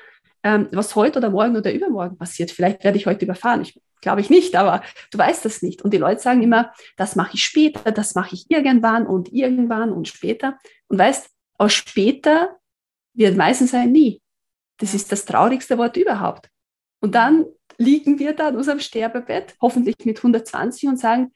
[0.42, 2.50] ähm, was heute oder morgen oder übermorgen passiert.
[2.50, 3.62] Vielleicht werde ich heute überfahren.
[3.62, 5.82] Ich Glaube ich nicht, aber du weißt das nicht.
[5.82, 9.92] Und die Leute sagen immer, das mache ich später, das mache ich irgendwann und irgendwann
[9.92, 10.58] und später.
[10.88, 11.28] Und weißt,
[11.58, 12.56] aus später
[13.14, 14.22] wird meistens ein nie.
[14.78, 16.48] Das ist das traurigste Wort überhaupt.
[17.00, 21.32] Und dann liegen wir da an unserem Sterbebett, hoffentlich mit 120 und sagen,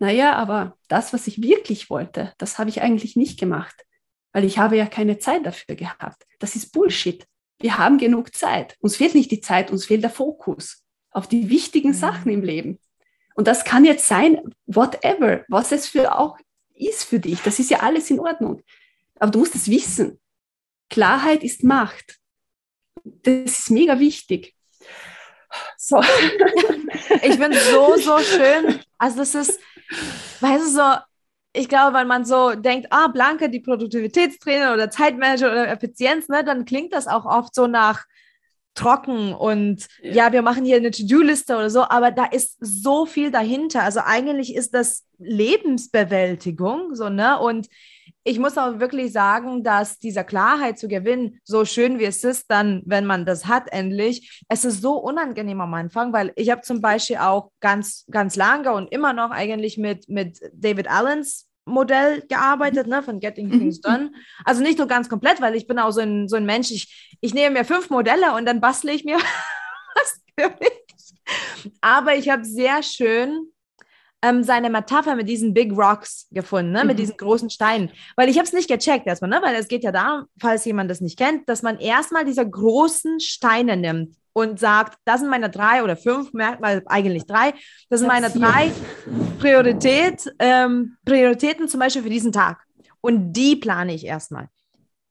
[0.00, 3.84] naja, aber das, was ich wirklich wollte, das habe ich eigentlich nicht gemacht,
[4.32, 6.26] weil ich habe ja keine Zeit dafür gehabt.
[6.38, 7.26] Das ist Bullshit.
[7.58, 8.76] Wir haben genug Zeit.
[8.80, 11.94] Uns fehlt nicht die Zeit, uns fehlt der Fokus auf die wichtigen mhm.
[11.94, 12.78] Sachen im Leben.
[13.34, 16.38] Und das kann jetzt sein, whatever, was es für auch
[16.74, 17.42] ist für dich.
[17.42, 18.62] Das ist ja alles in Ordnung.
[19.16, 20.18] Aber du musst es wissen.
[20.88, 22.18] Klarheit ist Macht.
[23.04, 24.54] Das ist mega wichtig.
[25.76, 26.00] So.
[26.00, 28.80] ich finde es so, so schön.
[28.98, 29.60] Also das ist,
[30.40, 30.82] weißt du, so,
[31.52, 36.44] ich glaube, wenn man so denkt, ah, Blanke, die Produktivitätstrainer oder Zeitmanager oder Effizienz, ne,
[36.44, 38.04] dann klingt das auch oft so nach,
[38.74, 40.12] trocken und ja.
[40.12, 43.82] ja, wir machen hier eine To-Do-Liste oder so, aber da ist so viel dahinter.
[43.82, 47.38] Also eigentlich ist das Lebensbewältigung, so, ne?
[47.38, 47.68] Und
[48.24, 52.50] ich muss auch wirklich sagen, dass dieser Klarheit zu gewinnen, so schön wie es ist,
[52.50, 56.60] dann, wenn man das hat, endlich, es ist so unangenehm am Anfang, weil ich habe
[56.60, 62.22] zum Beispiel auch ganz, ganz lange und immer noch eigentlich mit, mit David Allens Modell
[62.28, 63.58] gearbeitet, ne, von Getting mhm.
[63.58, 64.12] Things Done.
[64.44, 67.16] Also nicht nur ganz komplett, weil ich bin auch so ein, so ein Mensch, ich,
[67.20, 69.16] ich nehme mir fünf Modelle und dann bastle ich mir
[69.94, 70.80] was für mich.
[71.80, 73.49] Aber ich habe sehr schön
[74.22, 76.84] ähm, seine Metapher mit diesen Big Rocks gefunden, ne?
[76.84, 77.00] mit mhm.
[77.00, 77.90] diesen großen Steinen.
[78.16, 79.40] Weil ich habe es nicht gecheckt erstmal, ne?
[79.42, 83.20] weil es geht ja darum, falls jemand das nicht kennt, dass man erstmal diese großen
[83.20, 87.54] Steine nimmt und sagt, das sind meine drei oder fünf Merkmale, eigentlich drei,
[87.88, 88.70] das sind meine drei
[89.38, 92.62] Priorität, ähm, Prioritäten zum Beispiel für diesen Tag.
[93.00, 94.48] Und die plane ich erstmal.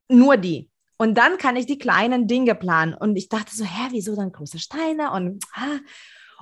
[0.09, 0.69] Nur die.
[0.97, 2.93] Und dann kann ich die kleinen Dinge planen.
[2.93, 5.11] Und ich dachte so, hä, wieso dann große Steine?
[5.11, 5.79] Und, ah.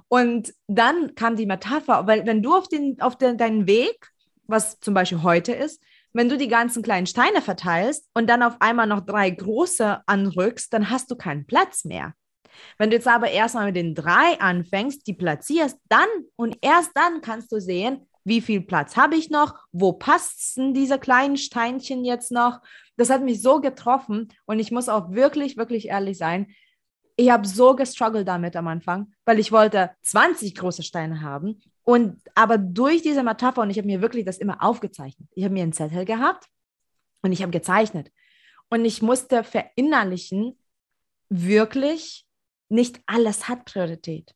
[0.10, 4.10] Und dann kam die Metapher, weil wenn du auf, den, auf den, deinen Weg,
[4.48, 5.82] was zum Beispiel heute ist,
[6.14, 10.74] wenn du die ganzen kleinen Steine verteilst und dann auf einmal noch drei große anrückst,
[10.74, 12.14] dann hast du keinen Platz mehr.
[12.78, 17.22] Wenn du jetzt aber erstmal mit den drei anfängst, die platzierst, dann und erst dann
[17.22, 22.32] kannst du sehen, wie viel Platz habe ich noch, wo passen diese kleinen Steinchen jetzt
[22.32, 22.60] noch.
[22.98, 26.48] Das hat mich so getroffen und ich muss auch wirklich, wirklich ehrlich sein,
[27.18, 31.62] ich habe so gestruggelt damit am Anfang, weil ich wollte 20 große Steine haben.
[31.84, 35.28] Und aber durch diese Metapher, und ich habe mir wirklich das immer aufgezeichnet.
[35.34, 36.46] Ich habe mir einen Zettel gehabt
[37.24, 38.12] und ich habe gezeichnet.
[38.70, 40.60] Und ich musste verinnerlichen,
[41.30, 42.26] wirklich,
[42.70, 44.34] nicht alles hat Priorität.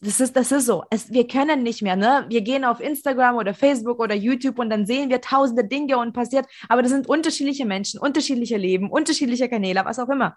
[0.00, 0.84] Das ist, das ist so.
[0.90, 2.26] Es, wir können nicht mehr, ne?
[2.28, 6.12] Wir gehen auf Instagram oder Facebook oder YouTube und dann sehen wir tausende Dinge und
[6.12, 10.36] passiert, aber das sind unterschiedliche Menschen, unterschiedliche Leben, unterschiedliche Kanäle, was auch immer.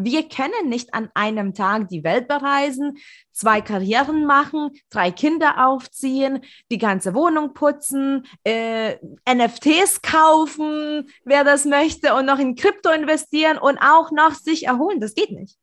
[0.00, 2.98] Wir können nicht an einem Tag die Welt bereisen,
[3.32, 8.96] zwei Karrieren machen, drei Kinder aufziehen, die ganze Wohnung putzen, äh,
[9.28, 15.00] NFTs kaufen, wer das möchte, und noch in Krypto investieren und auch noch sich erholen.
[15.00, 15.58] Das geht nicht.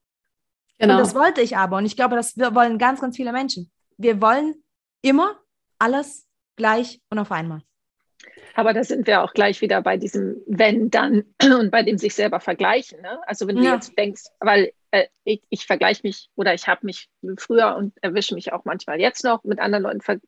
[0.80, 0.96] Genau.
[0.96, 1.78] Und das wollte ich aber.
[1.78, 3.72] Und ich glaube, das wollen ganz, ganz viele Menschen.
[3.96, 4.56] Wir wollen
[5.02, 5.40] immer
[5.80, 6.28] alles
[6.58, 7.62] gleich und auf einmal.
[8.56, 12.16] Aber da sind wir auch gleich wieder bei diesem Wenn, dann und bei dem sich
[12.16, 13.02] selber vergleichen.
[13.02, 13.20] Ne?
[13.28, 13.76] Also wenn du ja.
[13.76, 18.34] jetzt denkst, weil äh, ich, ich vergleiche mich oder ich habe mich früher und erwische
[18.34, 20.20] mich auch manchmal jetzt noch mit anderen Leuten ver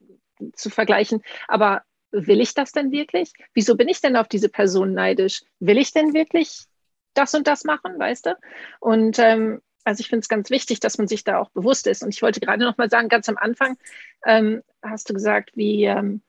[0.53, 1.23] zu vergleichen.
[1.47, 1.81] Aber
[2.11, 3.31] will ich das denn wirklich?
[3.53, 5.43] Wieso bin ich denn auf diese Person neidisch?
[5.59, 6.65] Will ich denn wirklich
[7.13, 8.37] das und das machen, weißt du?
[8.79, 12.03] Und ähm, also ich finde es ganz wichtig, dass man sich da auch bewusst ist.
[12.03, 13.77] Und ich wollte gerade noch mal sagen, ganz am Anfang
[14.25, 16.21] ähm, hast du gesagt, wie ähm,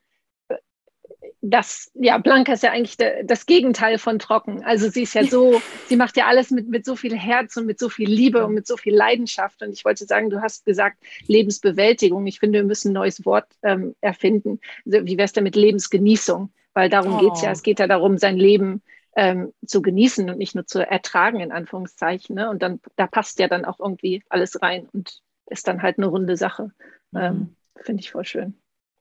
[1.51, 4.65] das, ja, Blanca ist ja eigentlich de, das Gegenteil von trocken.
[4.65, 7.67] Also sie ist ja so, sie macht ja alles mit, mit so viel Herz und
[7.67, 9.63] mit so viel Liebe und mit so viel Leidenschaft.
[9.63, 12.27] Und ich wollte sagen, du hast gesagt, Lebensbewältigung.
[12.27, 14.61] Ich finde, wir müssen ein neues Wort ähm, erfinden.
[14.87, 16.51] Also, wie wär's denn mit Lebensgenießung?
[16.75, 17.21] Weil darum oh.
[17.21, 17.51] geht's ja.
[17.51, 18.83] Es geht ja darum, sein Leben
[19.17, 22.37] ähm, zu genießen und nicht nur zu ertragen, in Anführungszeichen.
[22.37, 22.51] Ne?
[22.51, 26.07] Und dann, da passt ja dann auch irgendwie alles rein und ist dann halt eine
[26.07, 26.73] runde Sache.
[27.13, 27.21] Mhm.
[27.21, 28.59] Ähm, finde ich voll schön.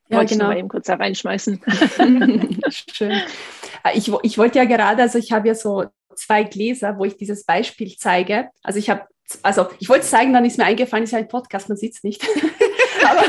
[0.09, 0.45] Ja, wollte genau.
[0.45, 1.61] ich mal eben kurz da reinschmeißen.
[2.93, 3.21] Schön.
[3.83, 5.85] Ah, ich, ich wollte ja gerade, also ich habe ja so
[6.15, 8.49] zwei Gläser, wo ich dieses Beispiel zeige.
[8.63, 9.03] Also ich habe,
[9.43, 11.93] also ich wollte es zeigen, dann ist mir eingefallen, ist ja ein Podcast, man sieht
[11.95, 12.25] es nicht.
[13.05, 13.23] aber,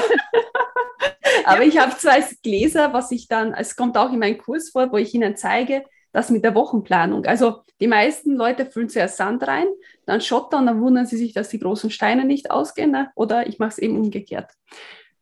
[1.44, 4.90] aber ich habe zwei Gläser, was ich dann, es kommt auch in meinen Kurs vor,
[4.92, 7.26] wo ich Ihnen zeige, das mit der Wochenplanung.
[7.26, 9.66] Also die meisten Leute füllen zuerst Sand rein,
[10.06, 12.90] dann Schotter und dann wundern sie sich, dass die großen Steine nicht ausgehen.
[12.90, 13.10] Ne?
[13.14, 14.50] Oder ich mache es eben umgekehrt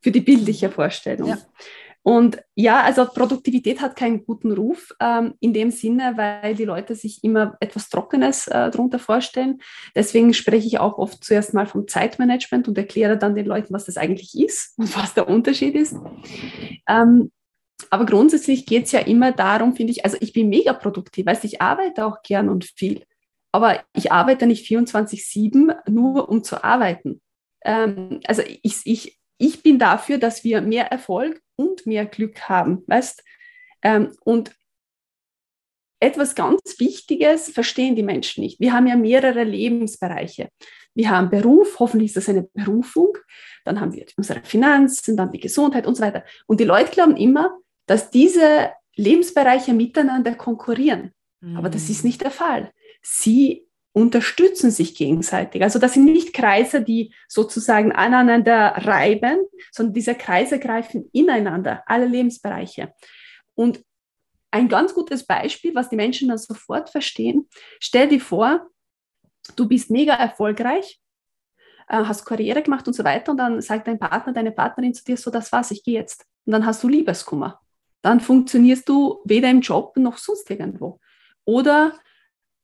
[0.07, 1.31] für die bildliche Vorstellung.
[1.31, 1.39] Ja.
[2.05, 6.95] Und ja, also Produktivität hat keinen guten Ruf ähm, in dem Sinne, weil die Leute
[6.95, 9.59] sich immer etwas Trockenes äh, darunter vorstellen.
[9.97, 13.87] Deswegen spreche ich auch oft zuerst mal vom Zeitmanagement und erkläre dann den Leuten, was
[13.87, 15.97] das eigentlich ist und was der Unterschied ist.
[16.89, 17.33] Ähm,
[17.91, 21.43] aber grundsätzlich geht es ja immer darum, finde ich, also ich bin mega produktiv, weißt
[21.43, 23.03] ich arbeite auch gern und viel,
[23.51, 27.21] aber ich arbeite nicht 24-7 nur um zu arbeiten.
[27.65, 32.83] Ähm, also ich, ich ich bin dafür, dass wir mehr Erfolg und mehr Glück haben,
[32.87, 33.23] weißt?
[33.83, 34.55] Ähm, und
[36.01, 38.61] etwas ganz Wichtiges verstehen die Menschen nicht.
[38.61, 40.51] Wir haben ja mehrere Lebensbereiche.
[40.95, 43.17] Wir haben Beruf, hoffentlich ist das eine Berufung,
[43.65, 46.25] dann haben wir unsere Finanzen, dann die Gesundheit und so weiter.
[46.47, 51.13] Und die Leute glauben immer, dass diese Lebensbereiche miteinander konkurrieren.
[51.41, 51.57] Mhm.
[51.57, 52.09] Aber das ist mhm.
[52.09, 52.73] nicht der Fall.
[53.03, 53.66] Sie
[53.97, 55.63] unterstützen sich gegenseitig.
[55.63, 59.39] Also das sind nicht Kreise, die sozusagen aneinander reiben,
[59.73, 62.93] sondern diese Kreise greifen ineinander, alle Lebensbereiche.
[63.55, 63.83] Und
[64.51, 67.49] ein ganz gutes Beispiel, was die Menschen dann sofort verstehen,
[67.81, 68.67] stell dir vor,
[69.57, 71.01] du bist mega erfolgreich,
[71.89, 75.05] äh, hast Karriere gemacht und so weiter und dann sagt dein Partner, deine Partnerin zu
[75.05, 76.27] dir so, das war's, ich gehe jetzt.
[76.45, 77.61] Und dann hast du Liebeskummer.
[78.03, 81.01] Dann funktionierst du weder im Job noch sonst irgendwo.
[81.47, 81.99] Oder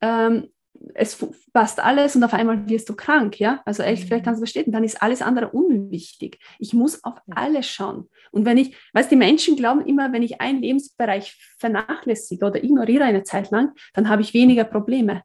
[0.02, 0.51] ähm,
[0.94, 3.62] es passt alles und auf einmal wirst du krank, ja?
[3.64, 4.26] Also echt, vielleicht mhm.
[4.26, 6.38] kannst du verstehen, dann ist alles andere unwichtig.
[6.58, 8.08] Ich muss auf alles schauen.
[8.30, 13.04] Und wenn ich, weißt die Menschen glauben immer, wenn ich einen Lebensbereich vernachlässige oder ignoriere
[13.04, 15.22] eine Zeit lang, dann habe ich weniger Probleme.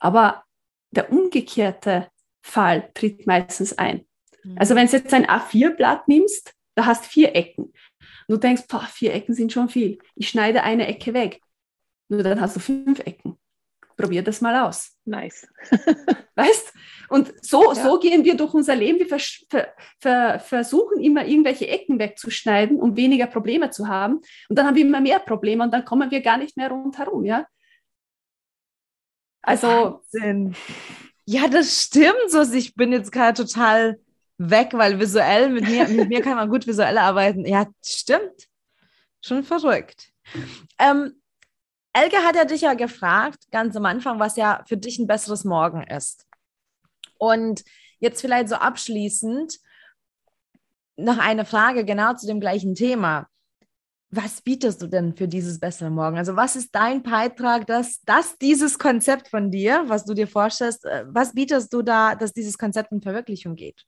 [0.00, 0.44] Aber
[0.90, 2.08] der umgekehrte
[2.42, 4.06] Fall tritt meistens ein.
[4.44, 4.56] Mhm.
[4.58, 7.64] Also wenn du jetzt ein A4-Blatt nimmst, da hast vier Ecken.
[7.64, 7.74] Und
[8.28, 9.98] du denkst, boah, vier Ecken sind schon viel.
[10.14, 11.40] Ich schneide eine Ecke weg.
[12.08, 13.38] Nur dann hast du fünf Ecken
[13.96, 14.92] probier das mal aus.
[15.04, 15.46] Nice.
[16.34, 16.72] weißt?
[17.08, 17.74] Und so, ja.
[17.74, 18.98] so gehen wir durch unser Leben.
[18.98, 19.68] Wir vers ver
[20.00, 24.20] ver versuchen immer irgendwelche Ecken wegzuschneiden, um weniger Probleme zu haben.
[24.48, 27.24] Und dann haben wir immer mehr Probleme und dann kommen wir gar nicht mehr rundherum,
[27.24, 27.46] ja?
[29.42, 29.68] Also.
[30.12, 30.54] Wahnsinn.
[31.24, 32.42] Ja, das stimmt so.
[32.52, 33.98] Ich bin jetzt gerade total
[34.38, 37.44] weg, weil visuell, mit mir, mit mir kann man gut visuell arbeiten.
[37.46, 38.48] Ja, stimmt.
[39.20, 40.10] Schon verrückt.
[40.78, 41.20] Ähm,
[41.96, 45.44] Elke hat ja dich ja gefragt, ganz am Anfang, was ja für dich ein besseres
[45.44, 46.26] Morgen ist.
[47.16, 47.64] Und
[48.00, 49.58] jetzt vielleicht so abschließend
[50.98, 53.28] noch eine Frage genau zu dem gleichen Thema.
[54.10, 56.18] Was bietest du denn für dieses bessere Morgen?
[56.18, 60.84] Also was ist dein Beitrag, dass, dass dieses Konzept von dir, was du dir vorstellst,
[60.84, 63.86] äh, was bietest du da, dass dieses Konzept in Verwirklichung geht?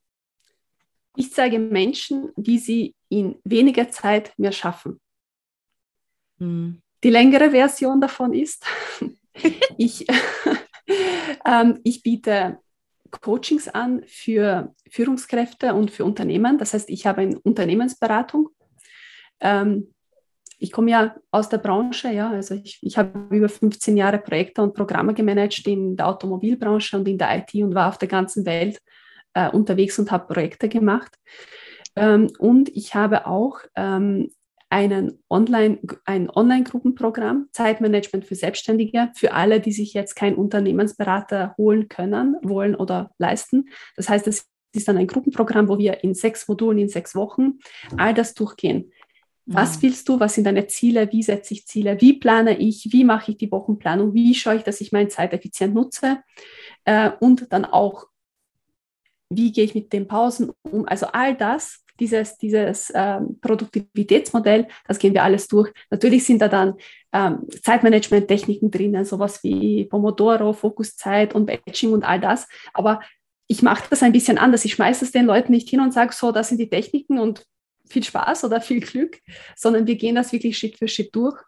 [1.14, 4.98] Ich zeige Menschen, wie sie in weniger Zeit mehr schaffen.
[6.38, 6.80] Hm.
[7.05, 8.64] Die längere Version davon ist,
[9.78, 10.07] ich,
[11.44, 12.59] ähm, ich biete
[13.11, 16.59] Coachings an für Führungskräfte und für Unternehmen.
[16.59, 18.51] Das heißt, ich habe eine Unternehmensberatung.
[19.40, 19.94] Ähm,
[20.59, 24.61] ich komme ja aus der Branche, ja, also ich, ich habe über 15 Jahre Projekte
[24.61, 28.44] und Programme gemanagt in der Automobilbranche und in der IT und war auf der ganzen
[28.44, 28.80] Welt
[29.34, 31.14] äh, unterwegs und habe Projekte gemacht.
[31.94, 34.32] Ähm, und ich habe auch ähm,
[34.70, 41.88] einen Online, ein Online-Gruppenprogramm, Zeitmanagement für Selbstständige, für alle, die sich jetzt keinen Unternehmensberater holen
[41.88, 43.68] können, wollen oder leisten.
[43.96, 47.58] Das heißt, es ist dann ein Gruppenprogramm, wo wir in sechs Modulen, in sechs Wochen
[47.96, 48.92] all das durchgehen.
[49.46, 49.82] Was mhm.
[49.82, 50.20] willst du?
[50.20, 51.10] Was sind deine Ziele?
[51.10, 51.98] Wie setze ich Ziele?
[52.00, 52.92] Wie plane ich?
[52.92, 54.12] Wie mache ich die Wochenplanung?
[54.12, 56.18] Wie schaue ich, dass ich meine Zeit effizient nutze?
[56.84, 58.06] Äh, und dann auch,
[59.30, 60.86] wie gehe ich mit den Pausen um?
[60.86, 65.72] Also all das dieses, dieses ähm, Produktivitätsmodell, das gehen wir alles durch.
[65.90, 66.74] Natürlich sind da dann
[67.12, 72.46] ähm, Zeitmanagement-Techniken drinnen, sowas wie Pomodoro, Fokuszeit und Batching und all das.
[72.72, 73.01] Aber
[73.46, 74.64] ich mache das ein bisschen anders.
[74.64, 77.44] Ich schmeiße es den Leuten nicht hin und sage, so, das sind die Techniken und
[77.88, 79.18] viel Spaß oder viel Glück,
[79.57, 81.40] sondern wir gehen das wirklich Schritt für Schritt durch.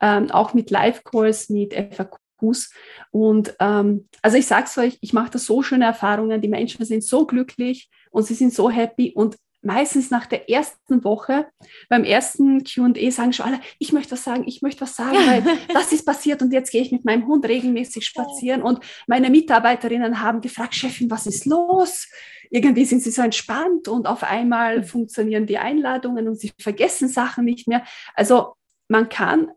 [0.00, 2.72] Ähm, auch mit Live-Calls, mit FAQs.
[3.10, 6.40] Und ähm, also ich sage es euch, ich mache da so schöne Erfahrungen.
[6.40, 9.12] Die Menschen sind so glücklich und sie sind so happy.
[9.14, 11.46] Und meistens nach der ersten Woche,
[11.88, 15.42] beim ersten QA sagen schon alle, ich möchte was sagen, ich möchte was sagen, weil
[15.72, 20.20] das ist passiert und jetzt gehe ich mit meinem Hund regelmäßig spazieren und meine Mitarbeiterinnen
[20.20, 22.08] haben gefragt, Chefin, was ist los?
[22.50, 24.84] Irgendwie sind sie so entspannt und auf einmal mhm.
[24.84, 27.84] funktionieren die Einladungen und sie vergessen Sachen nicht mehr.
[28.14, 28.54] Also
[28.88, 29.50] man kann,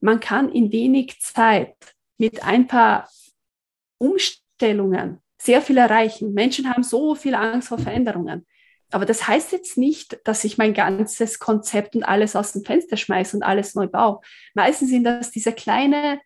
[0.00, 1.76] man kann in wenig Zeit
[2.18, 3.08] mit ein paar
[3.98, 6.32] Umstellungen sehr viel erreichen.
[6.32, 8.46] Menschen haben so viel Angst vor Veränderungen.
[8.90, 12.96] Aber das heißt jetzt nicht, dass ich mein ganzes Konzept und alles aus dem Fenster
[12.96, 14.20] schmeiße und alles neu baue.
[14.54, 16.20] Meistens sind das diese kleine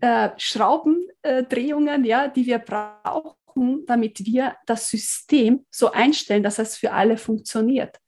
[0.00, 6.76] äh, Schraubendrehungen, äh, ja, die wir brauchen, damit wir das System so einstellen, dass es
[6.76, 7.98] für alle funktioniert.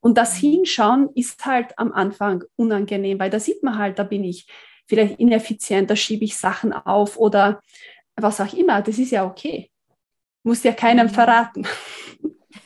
[0.00, 0.36] Und das.
[0.36, 4.48] Hinschauen ist halt am Anfang unangenehm, weil da sieht man halt, da bin ich
[4.88, 7.60] vielleicht ineffizient, da schiebe ich Sachen auf oder
[8.16, 8.82] was auch immer.
[8.82, 9.70] Das ist ja okay.
[10.42, 11.10] Muss ja keinem mhm.
[11.10, 11.66] verraten.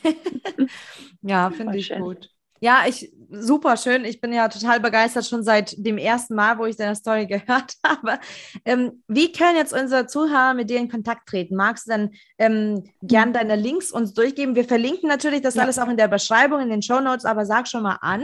[1.21, 2.01] ja, finde ich schön.
[2.01, 2.29] gut.
[2.59, 4.03] Ja, ich super schön.
[4.05, 7.73] Ich bin ja total begeistert schon seit dem ersten Mal, wo ich deine Story gehört
[7.85, 8.19] habe.
[8.65, 11.55] Ähm, wie können jetzt unsere Zuhörer mit dir in Kontakt treten?
[11.55, 14.55] Magst du dann ähm, gern deine Links uns durchgeben?
[14.55, 15.63] Wir verlinken natürlich das ja.
[15.63, 18.23] alles auch in der Beschreibung, in den Show Notes, aber sag schon mal an.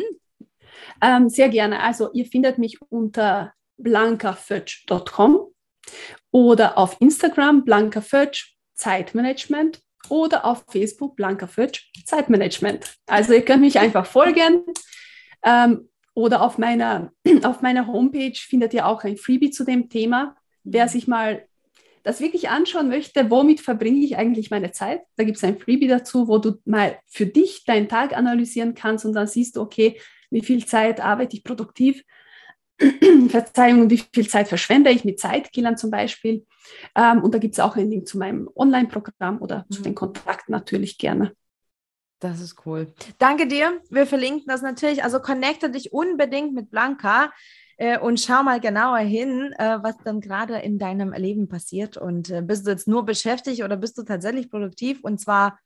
[1.01, 1.82] Ähm, sehr gerne.
[1.82, 5.53] Also ihr findet mich unter blankafötsch.com
[6.32, 12.95] oder auf Instagram blankafötsch Zeitmanagement oder auf Facebook Blanca Fötsch Zeitmanagement.
[13.08, 14.64] Also ihr könnt mich einfach folgen
[15.43, 17.12] ähm, oder auf meiner,
[17.43, 20.36] auf meiner Homepage findet ihr auch ein Freebie zu dem Thema.
[20.64, 21.45] Wer sich mal
[22.04, 25.88] das wirklich anschauen möchte, womit verbringe ich eigentlich meine Zeit, da gibt es ein Freebie
[25.88, 29.99] dazu, wo du mal für dich deinen Tag analysieren kannst und dann siehst du, okay,
[30.30, 32.04] wie viel Zeit arbeite ich produktiv
[33.29, 36.45] Verzeihung, wie viel Zeit verschwende ich mit Zeitkillern zum Beispiel.
[36.95, 39.73] Ähm, und da gibt es auch einen Link zu meinem Online-Programm oder mhm.
[39.73, 41.34] zu den Kontakten natürlich gerne.
[42.19, 42.93] Das ist cool.
[43.17, 43.81] Danke dir.
[43.89, 45.03] Wir verlinken das natürlich.
[45.03, 47.31] Also connecte dich unbedingt mit Blanca
[47.77, 51.97] äh, und schau mal genauer hin, äh, was dann gerade in deinem Leben passiert.
[51.97, 54.99] Und äh, bist du jetzt nur beschäftigt oder bist du tatsächlich produktiv?
[55.03, 55.59] Und zwar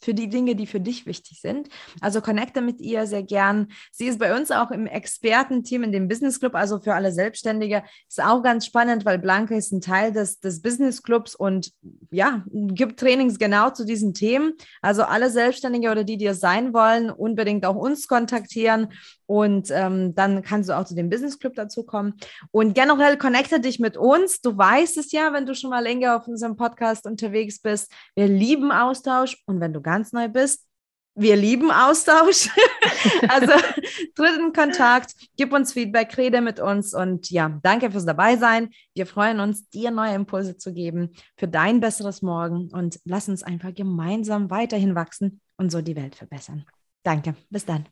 [0.00, 1.68] für die Dinge, die für dich wichtig sind.
[2.00, 3.68] Also connecte mit ihr sehr gern.
[3.90, 7.82] Sie ist bei uns auch im Expertenteam in dem Business Club, also für alle Selbstständige.
[8.08, 11.72] Ist auch ganz spannend, weil Blanca ist ein Teil des, des Business Clubs und
[12.10, 14.54] ja, gibt Trainings genau zu diesen Themen.
[14.82, 18.88] Also alle Selbstständige oder die, die es sein wollen, unbedingt auch uns kontaktieren
[19.26, 22.14] und ähm, dann kannst du auch zu dem Business Club dazu kommen.
[22.50, 24.40] Und generell connecte dich mit uns.
[24.40, 27.90] Du weißt es ja, wenn du schon mal länger auf unserem Podcast unterwegs bist.
[28.14, 29.42] Wir lieben Austausch.
[29.46, 30.66] Und wenn du ganz neu bist,
[31.14, 32.50] wir lieben Austausch.
[33.28, 33.52] also
[34.14, 38.70] tritt in Kontakt, gib uns Feedback, rede mit uns und ja, danke fürs Dabeisein.
[38.94, 43.42] Wir freuen uns, dir neue Impulse zu geben für dein besseres Morgen und lass uns
[43.42, 46.64] einfach gemeinsam weiterhin wachsen und so die Welt verbessern.
[47.04, 47.86] Danke, bis dann.